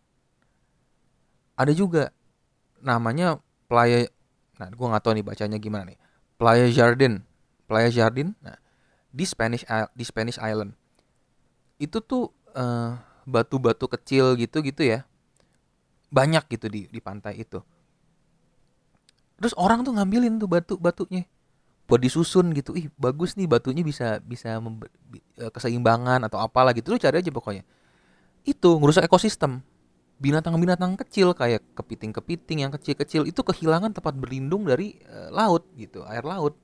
[1.56, 2.12] Ada juga
[2.80, 4.06] namanya Playa
[4.56, 5.98] nah gue nggak tahu nih bacanya gimana nih.
[6.40, 7.24] Playa Jardin.
[7.66, 8.56] Playa Jardin nah
[9.10, 10.72] di Spanish di Spanish Island.
[11.76, 12.92] Itu tuh eh,
[13.26, 15.04] batu-batu kecil gitu gitu ya.
[16.08, 17.60] Banyak gitu di di pantai itu.
[19.36, 21.28] Terus orang tuh ngambilin tuh batu batunya
[21.86, 22.74] buat disusun gitu.
[22.74, 26.94] Ih bagus nih batunya bisa bisa uh, keseimbangan atau apalah gitu.
[26.94, 27.62] Lu cari aja pokoknya.
[28.42, 29.62] Itu ngerusak ekosistem.
[30.16, 36.26] Binatang-binatang kecil kayak kepiting-kepiting yang kecil-kecil itu kehilangan tempat berlindung dari uh, laut gitu air
[36.26, 36.58] laut.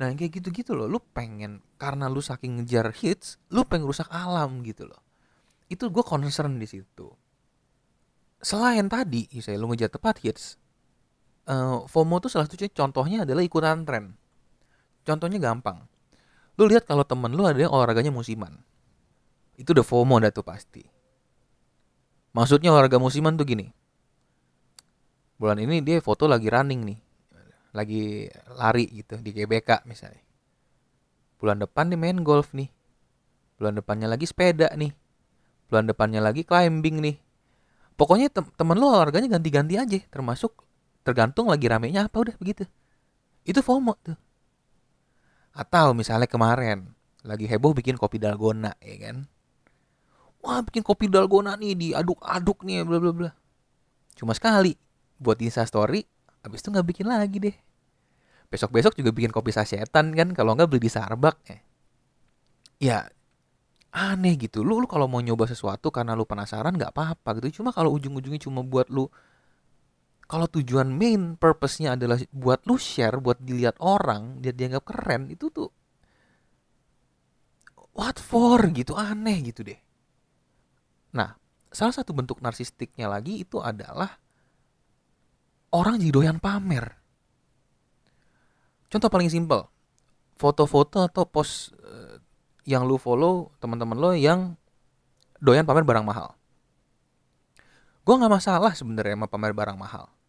[0.00, 4.64] Nah kayak gitu-gitu loh, lu pengen karena lu saking ngejar hits, lu pengen rusak alam
[4.64, 5.04] gitu loh.
[5.68, 7.12] Itu gue concern di situ.
[8.40, 10.56] Selain tadi, saya lu ngejar tepat hits,
[11.50, 14.14] uh, FOMO tuh salah satu contohnya adalah ikutan tren.
[15.02, 15.82] Contohnya gampang.
[16.54, 18.62] Lu lihat kalau temen lu ada yang olahraganya musiman.
[19.58, 20.86] Itu udah FOMO dah tuh pasti.
[22.30, 23.66] Maksudnya olahraga musiman tuh gini.
[25.34, 27.00] Bulan ini dia foto lagi running nih
[27.70, 28.26] lagi
[28.58, 30.22] lari gitu di GBK misalnya.
[31.38, 32.68] Bulan depan nih main golf nih.
[33.56, 34.92] Bulan depannya lagi sepeda nih.
[35.70, 37.16] Bulan depannya lagi climbing nih.
[37.94, 40.56] Pokoknya tem temen lu olahraganya ganti-ganti aja, termasuk
[41.10, 42.64] tergantung lagi ramenya apa udah begitu.
[43.42, 44.18] Itu FOMO tuh.
[45.50, 46.94] Atau misalnya kemarin
[47.26, 49.26] lagi heboh bikin kopi dalgona ya kan.
[50.40, 53.30] Wah bikin kopi dalgona nih diaduk-aduk nih bla bla bla.
[54.14, 54.78] Cuma sekali
[55.18, 56.06] buat Insta story
[56.40, 57.56] Abis itu nggak bikin lagi deh.
[58.50, 61.58] Besok-besok juga bikin kopi sasetan kan kalau nggak beli di Starbucks ya.
[62.80, 62.98] Ya
[63.92, 64.64] aneh gitu.
[64.64, 67.60] Lu lu kalau mau nyoba sesuatu karena lu penasaran nggak apa-apa gitu.
[67.60, 69.12] Cuma kalau ujung-ujungnya cuma buat lu
[70.30, 75.50] kalau tujuan main purpose-nya adalah buat lu share, buat dilihat orang, dia dianggap keren, itu
[75.50, 75.66] tuh
[77.98, 79.74] what for gitu, aneh gitu deh.
[81.18, 81.34] Nah,
[81.74, 84.22] salah satu bentuk narsistiknya lagi itu adalah
[85.74, 86.94] orang jadi doyan pamer.
[88.86, 89.66] Contoh paling simpel,
[90.38, 92.22] foto-foto atau post uh,
[92.62, 94.54] yang lu follow teman-teman lo yang
[95.42, 96.38] doyan pamer barang mahal.
[98.06, 100.19] Gue nggak masalah sebenarnya sama pamer barang mahal.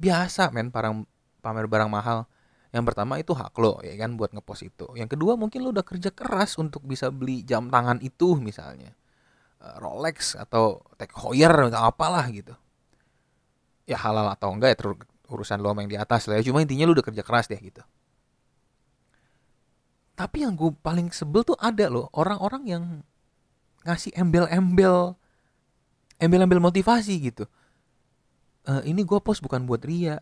[0.00, 1.06] Biasa men parang
[1.40, 2.26] pamer barang mahal.
[2.74, 4.86] Yang pertama itu hak lo ya kan buat ngepost itu.
[4.98, 8.92] Yang kedua mungkin lo udah kerja keras untuk bisa beli jam tangan itu misalnya.
[9.62, 12.52] Uh, Rolex atau Tag Heuer atau apalah gitu
[13.84, 14.96] ya halal atau enggak ya terus
[15.28, 17.84] urusan lo yang di atas lah ya cuma intinya lu udah kerja keras deh gitu
[20.14, 22.84] tapi yang gue paling sebel tuh ada loh orang-orang yang
[23.84, 25.16] ngasih embel-embel
[26.16, 27.44] embel-embel motivasi gitu
[28.64, 30.20] e, ini gue post bukan buat ria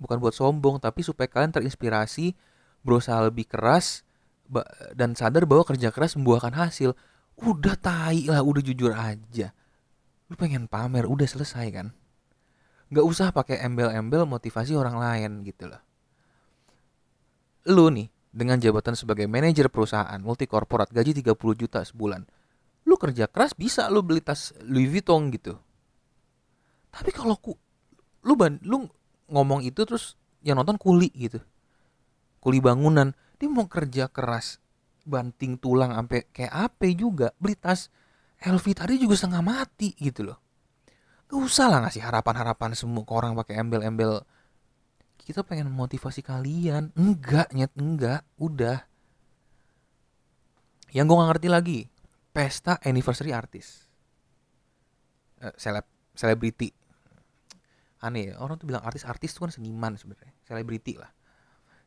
[0.00, 2.34] bukan buat sombong tapi supaya kalian terinspirasi
[2.82, 4.02] berusaha lebih keras
[4.92, 6.92] dan sadar bahwa kerja keras membuahkan hasil
[7.40, 9.54] udah tai lah udah jujur aja
[10.28, 11.86] lu pengen pamer udah selesai kan
[12.92, 15.80] nggak usah pakai embel-embel motivasi orang lain gitu loh
[17.70, 22.24] lu nih dengan jabatan sebagai manajer perusahaan multi korporat gaji 30 juta sebulan.
[22.88, 25.54] Lu kerja keras bisa lu beli tas Louis Vuitton gitu.
[26.90, 27.54] Tapi kalau ku
[28.22, 28.86] lu ban lu
[29.30, 31.38] ngomong itu terus yang nonton kuli gitu.
[32.42, 34.58] Kuli bangunan, dia mau kerja keras
[35.02, 37.90] banting tulang sampai kayak apa juga beli tas
[38.42, 40.38] LV tadi juga setengah mati gitu loh.
[41.30, 44.26] Gak usah lah ngasih harapan-harapan semua ke orang pakai embel-embel.
[45.16, 46.90] Kita pengen memotivasi kalian.
[46.98, 48.26] Enggak nyet enggak.
[48.36, 48.84] Udah.
[50.92, 51.78] Yang gue gak ngerti lagi
[52.34, 53.86] pesta anniversary artis.
[55.40, 56.68] Uh, seleb selebriti
[58.02, 61.10] aneh ya orang tuh bilang artis artis tuh kan seniman sebenarnya selebriti lah.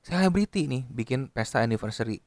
[0.02, 2.24] Selebriti nih bikin pesta anniversary.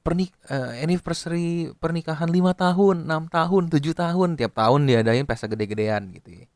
[0.00, 6.12] Pernik uh, anniversary pernikahan lima tahun enam tahun tujuh tahun tiap tahun diadain pesta gede-gedean
[6.16, 6.46] gitu ya.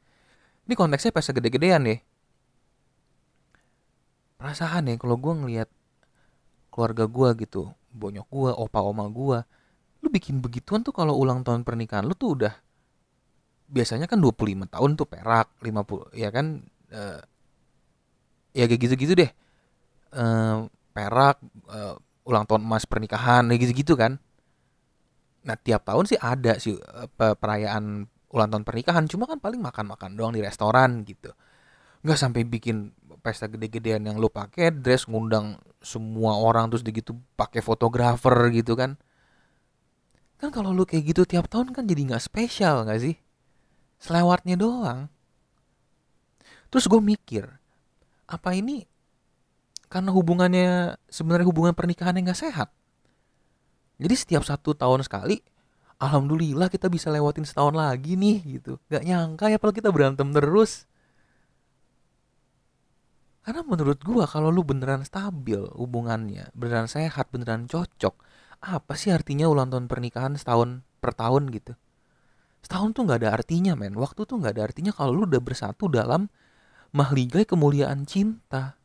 [0.64, 2.00] Ini konteksnya pesta gede-gedean deh
[4.44, 5.68] perasaan ya kalau gue ngelihat
[6.68, 9.40] keluarga gue gitu bonyok gue opa oma gue
[10.04, 12.52] lu bikin begituan tuh kalau ulang tahun pernikahan lu tuh udah
[13.68, 16.62] biasanya kan 25 tahun tuh perak 50 ya kan
[16.92, 17.20] uh,
[18.54, 19.30] ya kayak gitu-gitu deh.
[20.14, 24.22] Uh, perak uh, ulang tahun emas pernikahan kayak gitu-gitu kan.
[25.44, 29.04] Nah tiap tahun sih ada sih uh, perayaan ulang tahun pernikahan.
[29.10, 31.34] Cuma kan paling makan-makan doang di restoran gitu.
[32.06, 32.94] Nggak sampai bikin
[33.24, 39.00] pesta gede-gedean yang lo pakai dress ngundang semua orang terus gitu pakai fotografer gitu kan.
[40.38, 43.23] Kan kalau lu kayak gitu tiap tahun kan jadi nggak spesial nggak sih
[44.04, 45.08] selewatnya doang.
[46.68, 47.48] Terus gue mikir
[48.28, 48.84] apa ini
[49.88, 52.68] karena hubungannya sebenarnya hubungan pernikahan yang nggak sehat?
[53.96, 55.40] Jadi setiap satu tahun sekali
[55.96, 58.76] alhamdulillah kita bisa lewatin setahun lagi nih gitu.
[58.92, 60.84] Nggak nyangka ya kalau kita berantem terus.
[63.44, 68.16] Karena menurut gua kalau lu beneran stabil hubungannya, beneran sehat, beneran cocok,
[68.64, 71.76] apa sih artinya ulang tahun pernikahan setahun per tahun gitu?
[72.64, 75.92] Setahun tuh nggak ada artinya men, waktu tuh nggak ada artinya kalau lu udah bersatu
[75.92, 76.32] dalam
[76.96, 78.80] mahligai kemuliaan cinta.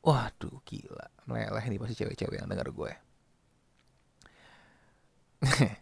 [0.00, 2.92] Waduh gila, meleleh nih pasti cewek-cewek yang denger gue.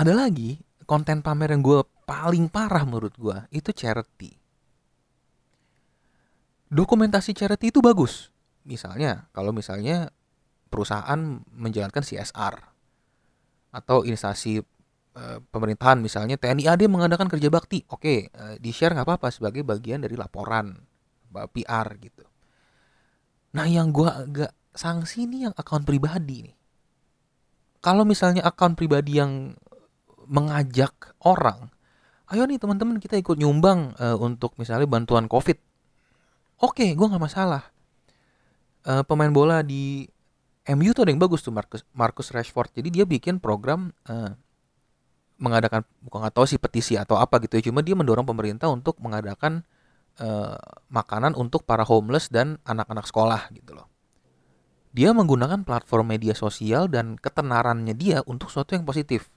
[0.00, 4.38] ada lagi konten pamer yang gue paling parah menurut gue itu charity
[6.70, 8.30] dokumentasi charity itu bagus.
[8.66, 10.10] Misalnya, kalau misalnya
[10.66, 12.54] perusahaan menjalankan CSR
[13.70, 14.58] atau instansi
[15.16, 19.64] e, pemerintahan misalnya TNI AD mengadakan kerja bakti, oke, e, di share nggak apa-apa sebagai
[19.64, 20.76] bagian dari laporan
[21.32, 22.24] PR gitu.
[23.56, 26.56] Nah, yang gua agak sanksi ini yang akun pribadi nih.
[27.80, 29.56] Kalau misalnya akun pribadi yang
[30.28, 31.72] mengajak orang,
[32.30, 35.66] ayo nih teman-teman kita ikut nyumbang e, untuk misalnya bantuan COVID
[36.62, 37.68] oke okay, gue nggak masalah
[38.88, 40.08] uh, pemain bola di
[40.66, 44.32] MU tuh ada yang bagus tuh Marcus Marcus Rashford jadi dia bikin program uh,
[45.36, 48.96] mengadakan bukan nggak tahu sih petisi atau apa gitu ya cuma dia mendorong pemerintah untuk
[49.04, 49.64] mengadakan
[50.20, 50.56] uh,
[50.88, 53.88] makanan untuk para homeless dan anak-anak sekolah gitu loh
[54.96, 59.28] dia menggunakan platform media sosial dan ketenarannya dia untuk sesuatu yang positif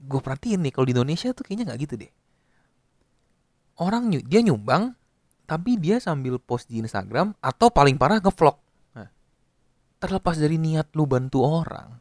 [0.00, 2.12] gue perhatiin nih kalau di Indonesia tuh kayaknya nggak gitu deh
[3.84, 4.96] orang dia nyumbang
[5.48, 8.60] tapi dia sambil post di Instagram atau paling parah ngevlog.
[9.00, 9.08] Nah,
[9.96, 11.96] terlepas dari niat lu bantu orang,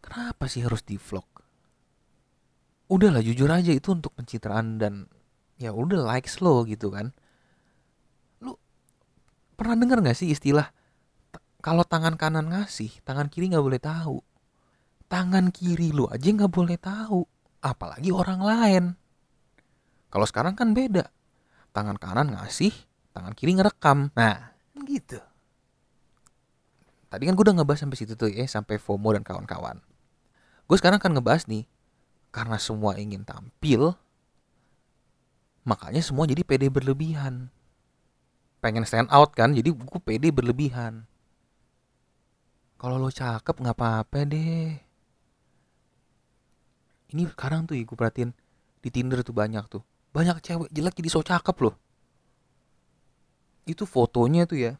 [0.00, 1.28] kenapa sih harus di vlog?
[2.88, 5.06] Udahlah jujur aja itu untuk pencitraan dan
[5.60, 7.12] ya udah likes lo gitu kan.
[8.40, 8.56] Lu
[9.54, 10.72] pernah dengar gak sih istilah
[11.58, 14.22] kalau tangan kanan ngasih, tangan kiri nggak boleh tahu.
[15.10, 17.26] Tangan kiri lu aja nggak boleh tahu,
[17.60, 18.84] apalagi orang lain.
[20.08, 21.10] Kalau sekarang kan beda
[21.74, 22.72] tangan kanan ngasih,
[23.12, 24.14] tangan kiri ngerekam.
[24.14, 24.54] Nah,
[24.86, 25.18] gitu.
[27.08, 29.80] Tadi kan gue udah ngebahas sampai situ tuh ya, sampai FOMO dan kawan-kawan.
[30.68, 31.64] Gue sekarang akan ngebahas nih,
[32.30, 33.96] karena semua ingin tampil,
[35.64, 37.48] makanya semua jadi pede berlebihan.
[38.58, 41.06] Pengen stand out kan, jadi gue pede berlebihan.
[42.78, 44.78] Kalau lo cakep nggak apa-apa deh.
[47.08, 48.30] Ini sekarang tuh ya gue perhatiin
[48.82, 49.82] di Tinder tuh banyak tuh
[50.14, 51.74] banyak cewek jelek jadi so cakep loh
[53.68, 54.72] itu fotonya tuh ya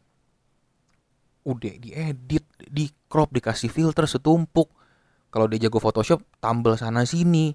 [1.45, 4.73] udah diedit di crop dikasih filter setumpuk
[5.29, 7.53] kalau dia jago Photoshop tambal sana sini.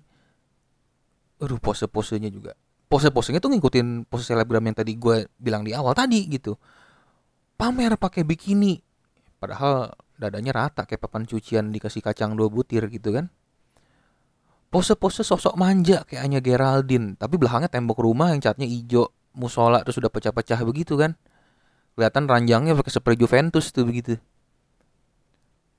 [1.42, 2.54] Aduh pose posenya juga.
[2.86, 6.54] Pose posenya tuh ngikutin pose selebgram yang tadi gue bilang di awal tadi gitu.
[7.58, 8.78] Pamer pakai bikini.
[9.42, 13.26] Padahal dadanya rata kayak papan cucian dikasih kacang dua butir gitu kan.
[14.70, 17.18] Pose-pose sosok manja kayak hanya Geraldine.
[17.18, 21.18] Tapi belakangnya tembok rumah yang catnya hijau musola terus sudah pecah-pecah begitu kan.
[21.98, 24.18] Kelihatan ranjangnya pakai spray Juventus tuh begitu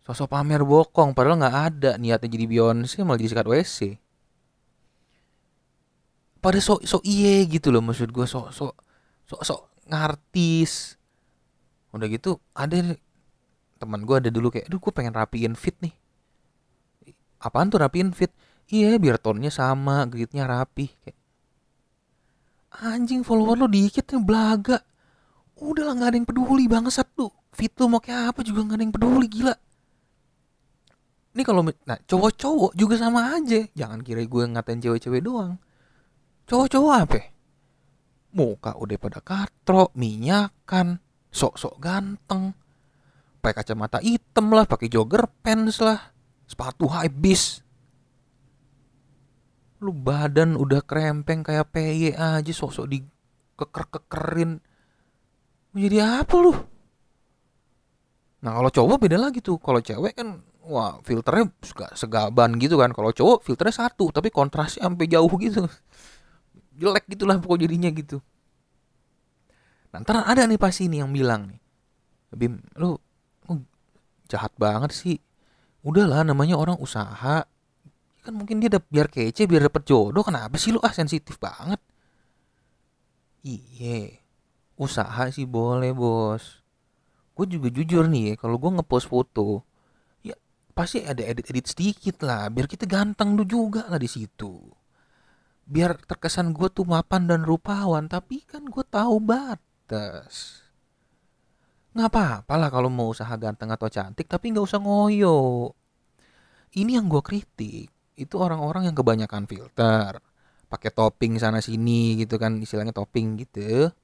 [0.06, 1.92] sosok pamer bokong padahal nggak ada.
[1.98, 3.78] Niatnya jadi Beyonce malah jadi sikat WC
[6.46, 8.78] pada sok sok iye gitu loh maksud gue sok sok
[9.26, 10.94] sok sok ngartis.
[11.90, 12.94] Udah gitu ada
[13.82, 15.98] teman gue ada dulu kayak aduh gue pengen rapiin fit nih.
[17.42, 18.30] Apaan tuh rapiin fit?
[18.70, 20.94] Iya biar tonnya sama gridnya rapi.
[21.02, 21.18] Kayak
[22.78, 24.78] anjing follower lo dikit nih belaga.
[25.58, 28.78] Udah lah nggak ada yang peduli bangsat tuh fit lo mau kayak apa juga nggak
[28.78, 29.56] ada yang peduli gila
[31.36, 33.68] ini kalau nah cowok-cowok juga sama aja.
[33.76, 35.60] Jangan kira gue ngatain cewek-cewek doang.
[36.48, 37.20] Cowok-cowok apa?
[38.36, 42.56] Muka udah pada katro minyakan sok-sok ganteng.
[43.44, 46.16] Pakai kacamata hitam lah pakai jogger pants lah.
[46.48, 47.66] Sepatu high bis
[49.84, 53.04] lu badan udah krempeng kayak PY aja sok-sok di
[53.60, 54.58] keker-kekerin
[55.76, 56.54] menjadi apa lu?
[58.42, 59.60] Nah kalau cowok beda lagi tuh.
[59.62, 61.50] Kalau cewek kan wah filternya
[61.96, 62.92] segaban gitu kan.
[62.92, 65.66] Kalau cowok filternya satu tapi kontrasnya sampai jauh gitu.
[66.82, 68.20] Jelek gitulah pokok jadinya gitu.
[69.96, 71.60] Nah, ntar ada nih pasti ini yang bilang nih.
[72.36, 73.00] Bim lu,
[73.48, 73.64] lu
[74.28, 75.18] jahat banget sih.
[75.86, 77.48] Udahlah namanya orang usaha.
[78.26, 80.26] Kan mungkin dia biar kece biar dapet jodoh.
[80.26, 81.80] Kenapa sih lu ah sensitif banget?
[83.46, 84.26] Iye
[84.76, 86.60] usaha sih boleh bos.
[87.36, 89.64] Gue juga jujur nih ya kalau gue ngepost foto
[90.76, 94.60] pasti ada edit-edit sedikit lah biar kita ganteng lu juga lah di situ.
[95.66, 100.62] Biar terkesan gue tuh mapan dan rupawan tapi kan gue tahu batas.
[101.96, 105.72] Nggak apa-apa lah kalau mau usaha ganteng atau cantik tapi nggak usah ngoyo.
[106.76, 107.88] Ini yang gue kritik
[108.20, 110.20] itu orang-orang yang kebanyakan filter.
[110.68, 113.96] Pakai topping sana sini gitu kan istilahnya topping gitu.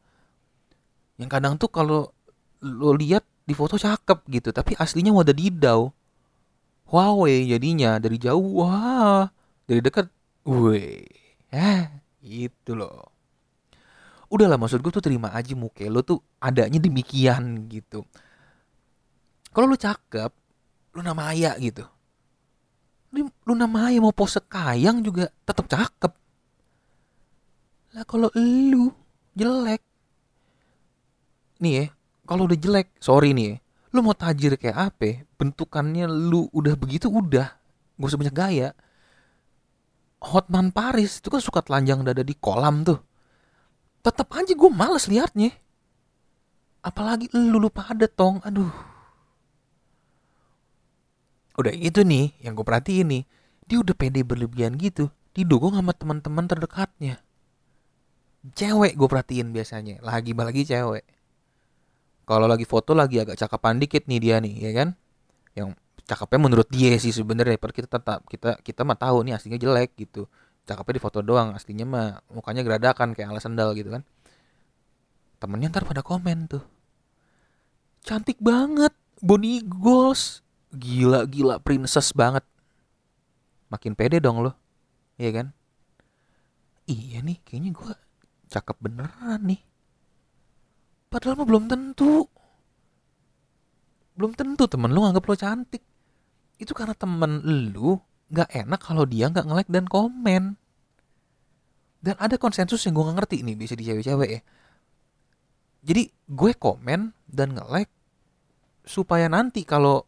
[1.19, 2.15] Yang kadang tuh kalau
[2.63, 5.91] lo lihat di foto cakep gitu tapi aslinya wadah didau
[6.91, 9.31] Huawei jadinya dari jauh wah
[9.63, 10.11] dari dekat
[10.43, 11.07] weh
[11.55, 11.83] eh
[12.19, 13.07] itu loh
[14.27, 18.03] udahlah maksud gue tuh terima aja muka lo tuh adanya demikian gitu
[19.55, 20.31] kalau lo cakep
[20.91, 21.87] lo nama ayah gitu
[23.43, 26.11] Luna Maya mau pose kayang juga tetap cakep.
[27.91, 28.87] Lah kalau lu
[29.35, 29.83] jelek.
[31.59, 31.85] Nih ya,
[32.23, 33.55] kalau udah jelek, sorry nih ya.
[33.91, 35.27] Lu mau tajir kayak apa?
[35.35, 37.47] Bentukannya lu udah begitu udah.
[37.99, 38.69] Gak usah banyak gaya.
[40.21, 42.99] Hotman Paris itu kan suka telanjang dada di kolam tuh.
[44.01, 45.51] Tetap aja gue males liatnya.
[46.81, 48.41] Apalagi lu lupa ada tong.
[48.47, 48.91] Aduh
[51.61, 53.23] udah itu nih yang gue perhatiin nih
[53.69, 57.19] dia udah pede berlebihan gitu didukung sama teman-teman terdekatnya
[58.57, 61.05] cewek gue perhatiin biasanya lagi lagi cewek
[62.31, 64.89] kalau lagi foto lagi agak cakapan dikit nih dia nih ya kan
[65.51, 65.75] yang
[66.07, 69.91] cakepnya menurut dia sih sebenarnya per kita tetap kita kita mah tahu nih aslinya jelek
[69.99, 70.31] gitu
[70.63, 74.07] cakepnya di foto doang aslinya mah mukanya geradakan kayak alas sendal gitu kan
[75.43, 76.63] temennya ntar pada komen tuh
[78.07, 80.39] cantik banget body goals
[80.71, 82.43] gila-gila princess banget.
[83.67, 84.55] Makin pede dong lo.
[85.19, 85.47] Iya kan?
[86.87, 87.93] Iya nih, kayaknya gue
[88.51, 89.61] cakep beneran nih.
[91.11, 92.23] Padahal mah belum tentu.
[94.15, 95.83] Belum tentu temen lu nganggap lo cantik.
[96.55, 97.43] Itu karena temen
[97.75, 97.99] lu
[98.31, 100.55] gak enak kalau dia gak nge-like dan komen.
[101.99, 104.41] Dan ada konsensus yang gue gak ngerti nih bisa di cewek-cewek ya.
[105.83, 107.91] Jadi gue komen dan nge-like
[108.87, 110.07] supaya nanti kalau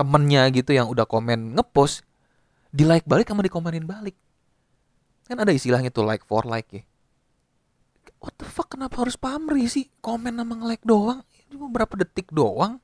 [0.00, 2.04] temennya gitu yang udah komen ngepost
[2.68, 4.12] di like balik sama dikomenin balik
[5.24, 6.82] kan ada istilahnya tuh like for like ya
[8.26, 9.86] what the fuck kenapa harus pamri sih?
[10.02, 11.22] Komen sama nge-like doang.
[11.46, 12.82] Ini beberapa detik doang.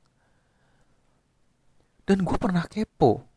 [2.07, 3.27] Dan gue pernah kepo.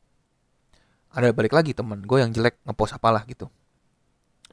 [1.10, 3.50] Ada balik lagi temen gue yang jelek ngepost apalah gitu.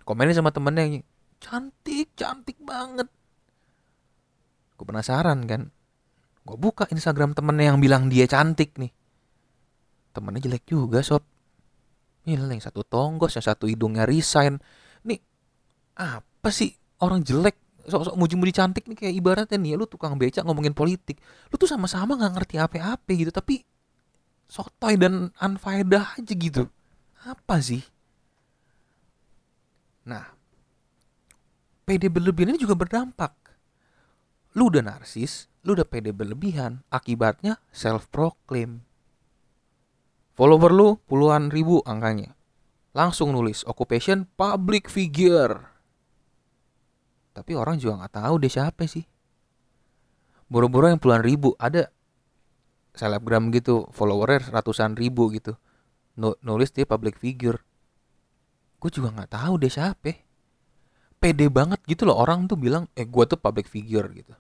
[0.02, 1.06] Komenin sama temennya
[1.38, 3.06] cantik cantik banget.
[4.74, 5.70] Gue penasaran kan.
[6.44, 8.90] Gue buka Instagram temennya yang bilang dia cantik nih.
[10.12, 11.22] Temennya jelek juga sob.
[12.24, 14.58] Ini yang satu tonggos yang satu hidungnya resign.
[15.04, 15.20] Nih
[16.00, 20.72] apa sih orang jelek sok-sok muji-muji cantik nih kayak ibaratnya nih lu tukang becak ngomongin
[20.72, 21.20] politik
[21.52, 23.68] lu tuh sama-sama nggak ngerti apa-apa gitu tapi
[24.48, 26.72] sotoy dan unfaedah aja gitu
[27.28, 27.84] apa sih
[30.08, 30.32] nah
[31.84, 33.36] PD berlebihan ini juga berdampak
[34.56, 38.88] lu udah narsis lu udah PD berlebihan akibatnya self proclaim
[40.34, 42.34] Follower lu puluhan ribu angkanya.
[42.98, 45.73] Langsung nulis occupation public figure.
[47.34, 49.04] Tapi orang juga nggak tahu dia siapa sih.
[50.54, 51.58] boro-boro yang puluhan ribu.
[51.58, 51.90] Ada
[52.94, 55.58] selebgram gitu followernya ratusan ribu gitu.
[56.18, 57.58] Nulis dia public figure.
[58.78, 60.14] Gue juga nggak tahu dia siapa.
[61.18, 64.36] Pede banget gitu loh orang tuh bilang eh gue tuh public figure gitu.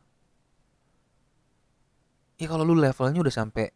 [2.37, 3.73] Ya kalau lu levelnya udah sampai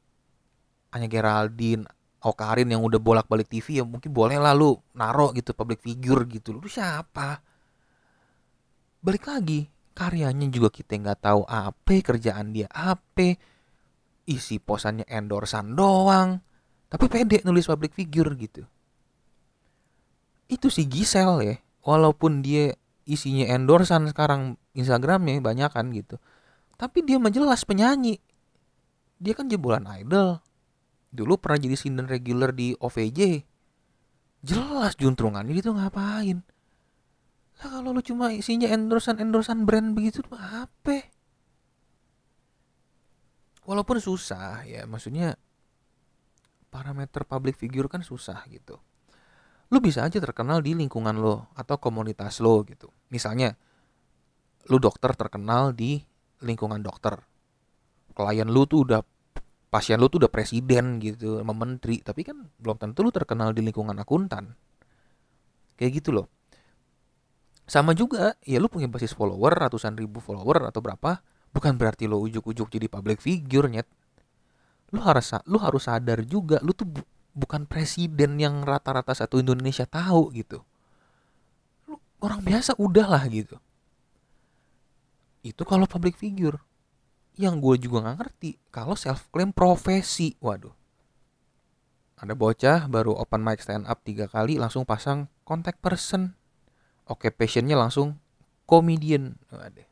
[0.93, 1.89] hanya Geraldine
[2.21, 6.53] Okarin yang udah bolak-balik TV ya mungkin boleh lah lu naro gitu public figure gitu.
[6.53, 7.41] Lu siapa
[9.07, 13.33] balik lagi karyanya juga kita nggak tahu apa kerjaan dia apa.
[14.27, 16.43] Isi posannya endorsan doang.
[16.91, 18.61] Tapi pede nulis public figure gitu.
[20.51, 21.55] Itu si Gisel ya.
[21.81, 22.75] Walaupun dia
[23.07, 26.19] isinya endorsan sekarang Instagramnya banyak kan gitu.
[26.75, 28.19] Tapi dia menjelas penyanyi.
[29.17, 30.43] Dia kan jebolan idol.
[31.09, 33.47] Dulu pernah jadi sinden regular di OVJ
[34.45, 36.45] jelas juntrungannya itu ngapain
[37.57, 41.09] lah kalau lu cuma isinya endorsan endorsan brand begitu apa?
[43.65, 45.35] Walaupun susah ya, maksudnya
[46.69, 48.77] parameter public figure kan susah gitu.
[49.73, 52.93] Lu bisa aja terkenal di lingkungan lo atau komunitas lo gitu.
[53.09, 53.57] Misalnya
[54.69, 55.99] lu dokter terkenal di
[56.45, 57.17] lingkungan dokter.
[58.13, 59.01] Klien lu tuh udah
[59.67, 63.65] pasien lu tuh udah presiden gitu, sama menteri, tapi kan belum tentu lu terkenal di
[63.65, 64.55] lingkungan akuntan.
[65.75, 66.36] Kayak gitu loh
[67.67, 71.19] sama juga ya lu punya basis follower ratusan ribu follower atau berapa
[71.51, 73.83] bukan berarti lo ujuk-ujuk jadi public figure nyet.
[74.95, 77.03] Lu harus lu harus sadar juga lu tuh bu,
[77.35, 80.63] bukan presiden yang rata-rata satu Indonesia tahu gitu.
[81.91, 83.59] Lu orang biasa udahlah gitu.
[85.43, 86.63] Itu kalau public figure.
[87.37, 90.73] Yang gue juga nggak ngerti kalau self claim profesi waduh.
[92.17, 96.33] Ada bocah baru open mic stand up tiga kali langsung pasang contact person
[97.07, 98.19] Oke, passionnya langsung
[98.67, 99.39] komedian.
[99.47, 99.87] Waduh.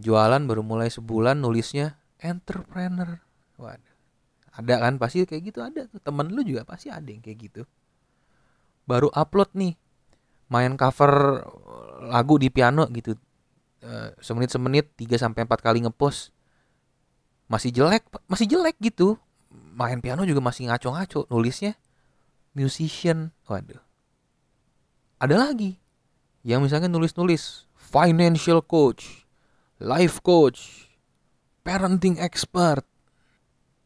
[0.00, 3.20] Jualan baru mulai sebulan nulisnya entrepreneur.
[3.60, 3.94] Waduh.
[4.56, 6.00] Ada kan pasti kayak gitu ada tuh.
[6.00, 7.62] Temen lu juga pasti ada yang kayak gitu.
[8.88, 9.76] Baru upload nih.
[10.50, 11.44] Main cover
[12.08, 13.14] lagu di piano gitu.
[13.80, 16.32] Uh, semenit semenit 3 sampai 4 kali ngepost.
[17.46, 19.20] Masih jelek, masih jelek gitu.
[19.52, 21.76] Main piano juga masih ngaco-ngaco nulisnya
[22.56, 23.36] musician.
[23.46, 23.89] Waduh
[25.20, 25.76] ada lagi
[26.40, 29.28] yang misalnya nulis-nulis financial coach,
[29.76, 30.88] life coach,
[31.60, 32.82] parenting expert.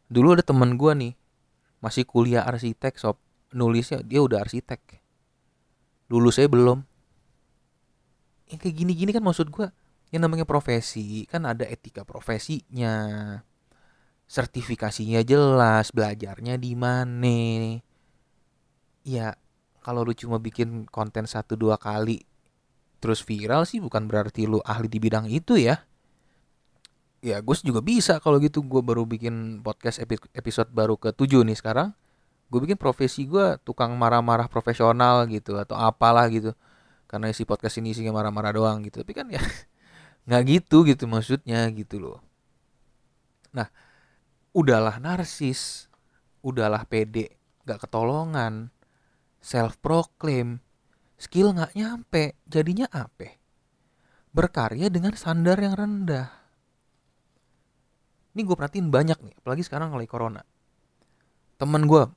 [0.06, 1.12] Dulu ada teman gue nih,
[1.82, 3.18] masih kuliah arsitek sob,
[3.50, 5.02] nulisnya dia udah arsitek.
[6.06, 6.86] Dulu saya belum.
[8.46, 9.66] Yang kayak gini-gini kan maksud gue,
[10.14, 12.94] yang namanya profesi kan ada etika profesinya,
[14.30, 17.82] sertifikasinya jelas, belajarnya di mana.
[19.02, 19.34] Ya
[19.84, 22.24] kalau lu cuma bikin konten satu dua kali
[23.04, 25.84] terus viral sih bukan berarti lu ahli di bidang itu ya.
[27.20, 28.64] Ya gue juga bisa kalau gitu.
[28.64, 30.00] Gue baru bikin podcast
[30.32, 31.92] episode baru ke tujuh nih sekarang.
[32.48, 36.56] Gue bikin profesi gue tukang marah-marah profesional gitu atau apalah gitu.
[37.04, 39.04] Karena isi podcast ini isinya marah-marah doang gitu.
[39.04, 39.40] Tapi kan ya
[40.28, 42.24] nggak gitu gitu maksudnya gitu loh.
[43.52, 43.68] Nah
[44.56, 45.92] udahlah narsis
[46.44, 48.68] udahlah pede gak ketolongan
[49.44, 50.64] self proclaim,
[51.20, 53.36] skill nggak nyampe, jadinya apa?
[54.32, 56.32] Berkarya dengan standar yang rendah.
[58.34, 60.40] Ini gue perhatiin banyak nih, apalagi sekarang lagi corona.
[61.60, 62.08] Temen gue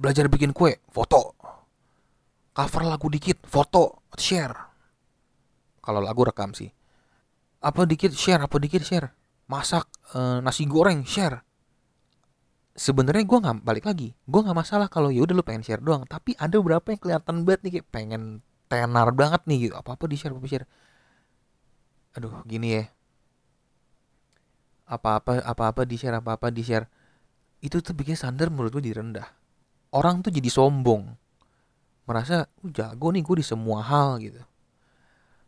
[0.00, 1.36] belajar bikin kue, foto.
[2.56, 4.56] Cover lagu dikit, foto, share.
[5.84, 6.72] Kalau lagu rekam sih.
[7.60, 9.12] Apa dikit share, apa dikit share.
[9.46, 9.84] Masak
[10.16, 11.43] e, nasi goreng, share
[12.74, 16.04] sebenarnya gue nggak balik lagi gue nggak masalah kalau ya udah lu pengen share doang.
[16.04, 18.22] Tapi ada beberapa yang kelihatan banget nih kayak pengen
[18.66, 19.74] tenar banget nih gitu.
[19.78, 20.66] Apa apa di share apa share
[22.14, 22.84] aduh gini ya.
[24.90, 26.86] Apa apa apa apa di share apa apa di share
[27.64, 29.24] itu tuh bikin standar menurut gue jadi rendah.
[29.94, 31.14] Orang tuh jadi sombong.
[32.04, 34.42] Merasa uh, jago nih gue di semua hal gitu.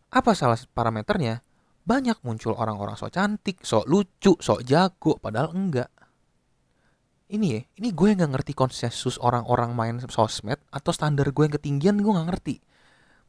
[0.08, 1.44] Apa salah parameternya?
[1.86, 5.86] Banyak muncul orang-orang sok cantik sok lucu sok jago padahal enggak
[7.26, 11.96] ini ya ini gue nggak ngerti konsensus orang-orang main sosmed atau standar gue yang ketinggian
[11.98, 12.56] gue nggak ngerti.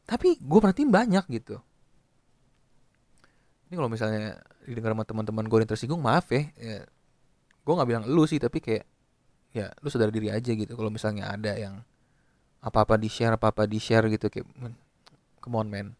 [0.08, 1.58] Tapi gue perhatiin banyak gitu.
[3.68, 6.86] Ini kalau misalnya didengar sama teman-teman gue yang tersinggung maaf ya, ya.
[7.66, 8.88] Gue nggak bilang lu sih tapi kayak
[9.52, 10.78] ya lu sadar diri aja gitu.
[10.78, 11.84] Kalau misalnya ada yang
[12.64, 14.48] apa-apa di share apa-apa di share gitu kayak
[15.42, 15.98] come on man.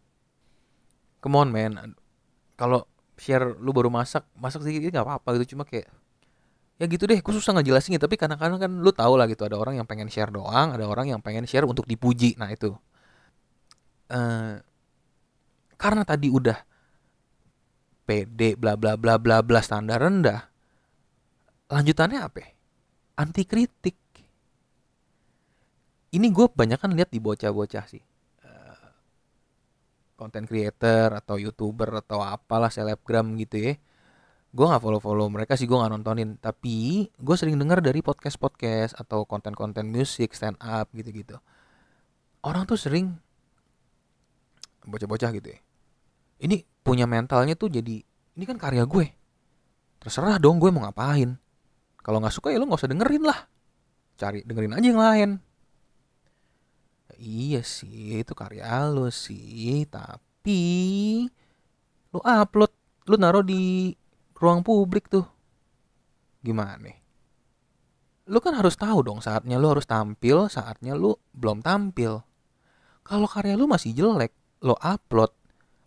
[1.18, 1.98] Come on man.
[2.54, 2.86] Kalau
[3.18, 5.58] share lu baru masak masak sedikit nggak apa-apa gitu.
[5.58, 5.90] Cuma kayak
[6.78, 9.82] ya gitu deh gue susah ngejelasin tapi kadang-kadang kan lu tau lah gitu ada orang
[9.82, 12.38] yang pengen share doang ada orang yang pengen share untuk dipuji.
[12.38, 12.70] Nah itu.
[14.08, 14.56] Uh,
[15.76, 16.56] karena tadi udah
[18.08, 20.48] pede bla bla bla bla bla standar rendah
[21.68, 22.46] lanjutannya apa?
[23.18, 23.98] Anti kritik
[26.08, 28.00] ini gue banyak kan lihat di bocah-bocah sih.
[30.18, 33.74] Konten creator atau youtuber atau apalah selebgram gitu ya
[34.48, 36.40] gue nggak follow follow mereka sih gue nggak nontonin.
[36.40, 41.36] Tapi gue sering dengar dari podcast podcast atau konten konten musik stand up gitu gitu
[42.48, 43.18] orang tuh sering
[44.88, 45.60] bocah-bocah gitu ya.
[46.38, 48.00] Ini punya mentalnya tuh jadi
[48.38, 49.10] ini kan karya gue.
[49.98, 51.34] Terserah dong gue mau ngapain.
[52.00, 53.40] Kalau nggak suka ya lo nggak usah dengerin lah.
[54.16, 55.30] Cari dengerin aja yang lain.
[57.18, 59.84] Iya sih itu karya lo sih.
[59.90, 60.62] Tapi
[62.14, 62.72] lu upload
[63.10, 63.92] lu naruh di
[64.38, 65.26] ruang publik tuh.
[66.40, 66.96] Gimana nih?
[68.28, 72.22] Lu kan harus tahu dong saatnya lu harus tampil saatnya lu belum tampil.
[73.02, 74.32] Kalau karya lu masih jelek
[74.62, 75.32] lo upload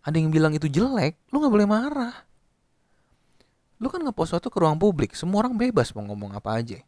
[0.02, 2.14] ada yang bilang itu jelek lu nggak boleh marah.
[3.78, 6.78] Lu kan ngepost sesuatu ke ruang publik semua orang bebas mau ngomong apa aja.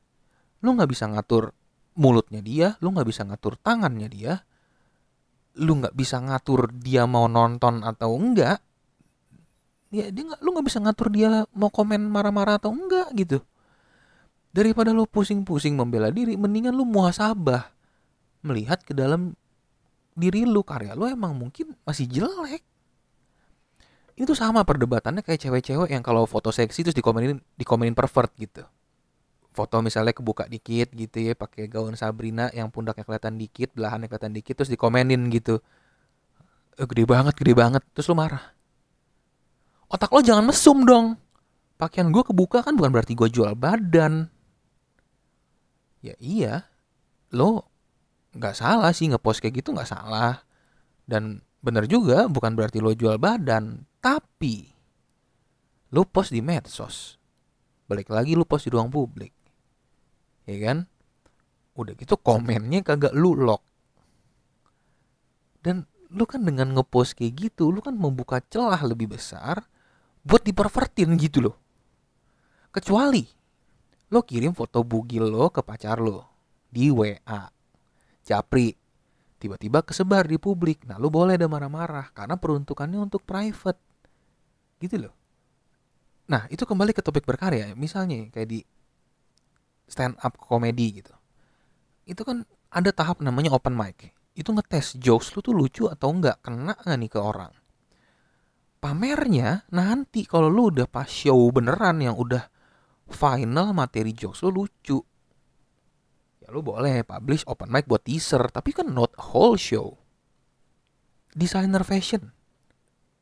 [0.63, 1.55] Lu nggak bisa ngatur
[1.95, 4.43] mulutnya dia, lu nggak bisa ngatur tangannya dia,
[5.63, 8.59] lu nggak bisa ngatur dia mau nonton atau enggak.
[9.95, 13.39] Ya dia nggak, lu nggak bisa ngatur dia mau komen marah-marah atau enggak gitu.
[14.51, 17.71] Daripada lu pusing-pusing membela diri, mendingan lu muhasabah.
[18.43, 19.39] Melihat ke dalam
[20.15, 22.63] diri lu karya lu emang mungkin masih jelek.
[24.15, 28.63] Itu sama perdebatannya kayak cewek-cewek yang kalau foto seksi terus dikomenin dikomenin pervert gitu.
[29.55, 34.35] Foto misalnya kebuka dikit gitu ya pakai gaun Sabrina yang pundaknya kelihatan dikit belahannya kelihatan
[34.35, 35.59] dikit terus dikomenin gitu.
[36.79, 37.83] E, gede banget gede banget.
[37.91, 38.54] Terus lu marah
[39.95, 41.15] otak lo jangan mesum dong.
[41.79, 44.27] Pakaian gue kebuka kan bukan berarti gue jual badan.
[46.03, 46.67] Ya iya
[47.31, 47.71] lo
[48.35, 50.43] nggak salah sih ngepost kayak gitu nggak salah.
[51.07, 54.67] Dan bener juga bukan berarti lo jual badan tapi
[55.95, 57.15] lo post di medsos.
[57.87, 59.31] Balik lagi lu post di ruang publik.
[60.51, 60.91] Ya kan?
[61.79, 63.63] Udah gitu komennya kagak lu lock.
[65.63, 69.67] Dan lu kan dengan ngepost kayak gitu lu kan membuka celah lebih besar
[70.25, 71.57] buat dipervertin gitu loh.
[72.73, 73.23] Kecuali
[74.11, 76.33] lo kirim foto bugil lo ke pacar lo
[76.67, 77.43] di WA
[78.25, 78.73] japri
[79.39, 80.89] tiba-tiba kesebar di publik.
[80.89, 83.79] Nah lo boleh ada marah-marah karena peruntukannya untuk private.
[84.81, 85.15] Gitu loh.
[86.33, 88.61] Nah itu kembali ke topik berkarya misalnya kayak di
[89.85, 91.13] stand up komedi gitu.
[92.09, 94.17] Itu kan ada tahap namanya open mic.
[94.35, 97.53] Itu ngetes jokes lu tuh lucu atau enggak kena nggak nih ke orang
[98.85, 102.53] pamernya nanti kalau lu udah pas show beneran yang udah
[103.09, 105.01] final materi jokes lu lucu.
[106.45, 109.97] Ya lu boleh publish open mic buat teaser tapi kan not whole show.
[111.33, 112.29] Desainer fashion.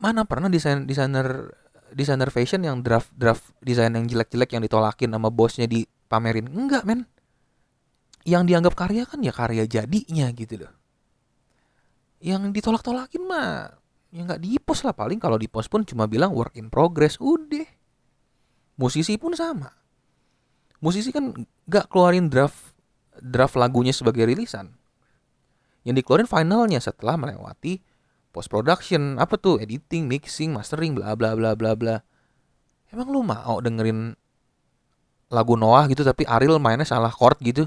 [0.02, 1.54] Mana pernah desain desainer
[1.94, 6.82] desainer fashion yang draft draft desain yang jelek-jelek yang ditolakin sama bosnya di pamerin enggak
[6.82, 7.06] men.
[8.26, 10.74] Yang dianggap karya kan ya karya jadinya gitu loh.
[12.18, 13.81] Yang ditolak-tolakin mah
[14.12, 17.16] ya nggak di post lah paling kalau di post pun cuma bilang work in progress
[17.16, 17.64] udah.
[18.76, 19.72] Musisi pun sama.
[20.84, 21.32] Musisi kan
[21.66, 22.76] nggak keluarin draft
[23.18, 24.76] draft lagunya sebagai rilisan.
[25.82, 27.80] Yang dikeluarin finalnya setelah melewati
[28.30, 31.96] post production apa tuh editing mixing mastering bla bla bla bla bla.
[32.92, 34.12] Emang lu mau dengerin
[35.32, 37.64] lagu Noah gitu tapi Ariel mainnya salah chord gitu?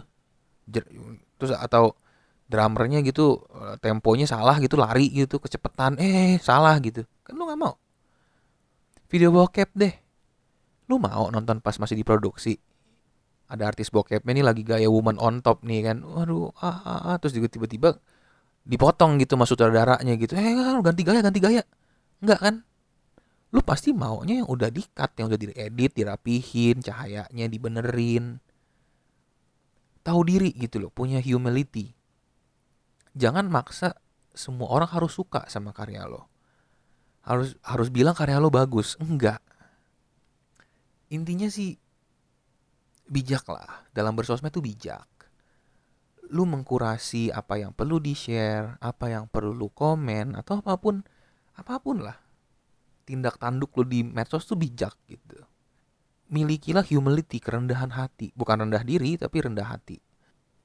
[0.70, 1.98] Terus atau
[2.46, 7.04] drummernya gitu eh, temponya salah gitu lari gitu kecepatan eh salah gitu.
[7.26, 7.74] Kan lu nggak mau.
[9.10, 9.94] Video bokep deh.
[10.90, 12.58] Lu mau nonton pas masih diproduksi?
[13.46, 16.02] Ada artis bokepnya nih lagi gaya woman on top nih kan.
[16.06, 17.16] Waduh ah, ah, ah.
[17.18, 17.98] terus juga tiba-tiba
[18.66, 20.34] dipotong gitu masuk sutradaranya gitu.
[20.38, 21.62] Eh ganti gaya ganti gaya.
[22.22, 22.56] Enggak kan?
[23.54, 28.42] Lu pasti maunya yang udah di-cut, yang udah diedit, dirapihin, cahayanya dibenerin.
[30.04, 31.96] Tahu diri gitu loh, punya humility.
[33.16, 33.96] Jangan maksa
[34.36, 36.28] semua orang harus suka sama karya lo.
[37.24, 39.00] Harus harus bilang karya lo bagus.
[39.00, 39.40] Enggak.
[41.10, 41.80] Intinya sih
[43.08, 43.88] bijak lah.
[43.96, 45.08] Dalam bersosmed tuh bijak.
[46.30, 51.00] Lu mengkurasi apa yang perlu di-share, apa yang perlu lu komen, atau apa pun.
[51.56, 52.26] Apa pun lah
[53.06, 55.38] tindak tanduk lo di medsos tuh bijak gitu.
[56.34, 58.34] Milikilah humility, kerendahan hati.
[58.34, 60.02] Bukan rendah diri, tapi rendah hati.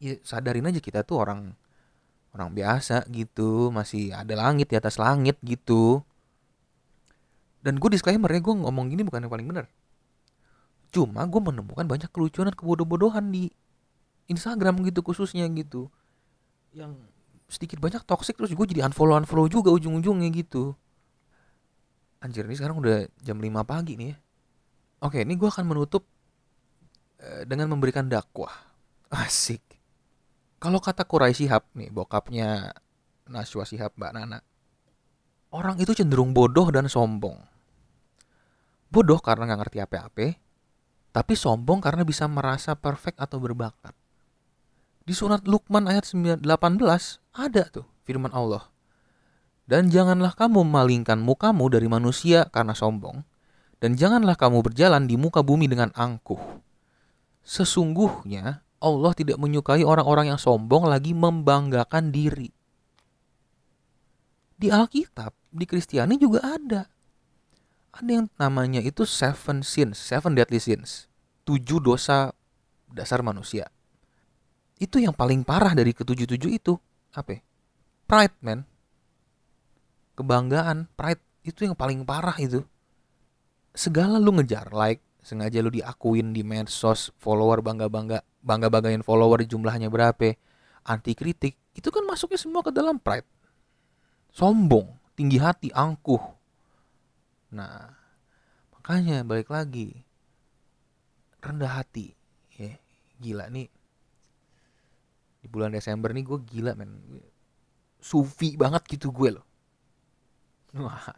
[0.01, 1.53] Ya sadarin aja kita tuh orang
[2.35, 3.71] orang biasa gitu.
[3.75, 6.05] Masih ada langit di atas langit gitu.
[7.61, 9.67] Dan gue disclaimer ya, gue ngomong gini bukan yang paling benar.
[10.91, 13.53] Cuma gue menemukan banyak kelucuan dan kebodoh-bodohan di
[14.27, 15.93] Instagram gitu khususnya gitu.
[16.73, 16.97] Yang
[17.51, 20.79] sedikit banyak toxic terus gue jadi unfollow unfollow juga ujung-ujungnya gitu
[22.21, 24.17] Anjir, ini sekarang udah jam 5 pagi nih ya.
[25.09, 26.05] Oke, ini gue akan menutup
[27.17, 28.53] eh, dengan memberikan dakwah.
[29.25, 29.65] Asik.
[30.61, 32.77] Kalau kata Kurai Shihab nih, bokapnya
[33.25, 34.45] Naswa Shihab Mbak Nana.
[35.49, 37.41] Orang itu cenderung bodoh dan sombong.
[38.93, 40.37] Bodoh karena nggak ngerti apa-apa,
[41.17, 43.97] tapi sombong karena bisa merasa perfect atau berbakat.
[45.09, 46.45] Di surat Luqman ayat 18
[47.35, 48.69] ada tuh firman Allah.
[49.65, 53.25] Dan janganlah kamu memalingkan mukamu dari manusia karena sombong,
[53.81, 56.39] dan janganlah kamu berjalan di muka bumi dengan angkuh.
[57.47, 62.49] Sesungguhnya Allah tidak menyukai orang-orang yang sombong lagi membanggakan diri.
[64.61, 66.89] Di Alkitab, di Kristiani juga ada.
[67.93, 71.09] Ada yang namanya itu seven sins, seven deadly sins.
[71.45, 72.33] Tujuh dosa
[72.89, 73.69] dasar manusia.
[74.81, 76.77] Itu yang paling parah dari ketujuh-tujuh itu.
[77.13, 77.41] Apa?
[78.09, 78.71] Pride, man
[80.21, 82.61] kebanggaan, pride itu yang paling parah itu.
[83.73, 90.37] Segala lu ngejar like, sengaja lu diakuin di medsos, follower bangga-bangga, bangga-banggain follower jumlahnya berapa,
[90.85, 93.29] anti kritik, itu kan masuknya semua ke dalam pride.
[94.33, 96.23] Sombong, tinggi hati, angkuh.
[97.53, 97.93] Nah,
[98.73, 100.07] makanya balik lagi.
[101.43, 102.15] Rendah hati.
[102.55, 102.77] Ya,
[103.19, 103.69] gila nih.
[105.41, 107.01] Di bulan Desember nih gue gila men.
[108.01, 109.45] Sufi banget gitu gue loh
[110.73, 111.13] Wah,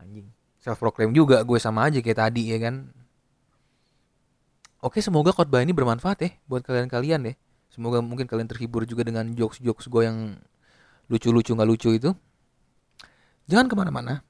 [0.00, 0.30] anjing.
[0.62, 2.95] Self proclaim juga gue sama aja kayak tadi ya kan.
[4.84, 7.36] Oke, semoga khotbah ini bermanfaat ya buat kalian-kalian deh.
[7.72, 10.36] Semoga mungkin kalian terhibur juga dengan jokes-jokes gue yang
[11.08, 12.10] lucu-lucu nggak lucu itu.
[13.46, 14.26] Jangan ke mana-mana.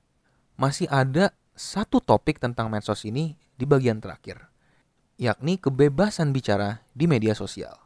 [0.57, 4.49] Masih ada satu topik tentang medsos ini di bagian terakhir,
[5.17, 7.77] yakni kebebasan bicara di media sosial.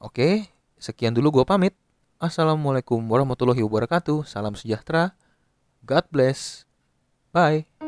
[0.00, 0.48] Oke,
[0.80, 1.76] sekian dulu gue pamit.
[2.18, 4.26] Assalamualaikum warahmatullahi wabarakatuh.
[4.26, 5.14] Salam sejahtera.
[5.86, 6.66] God bless.
[7.30, 7.87] Bye.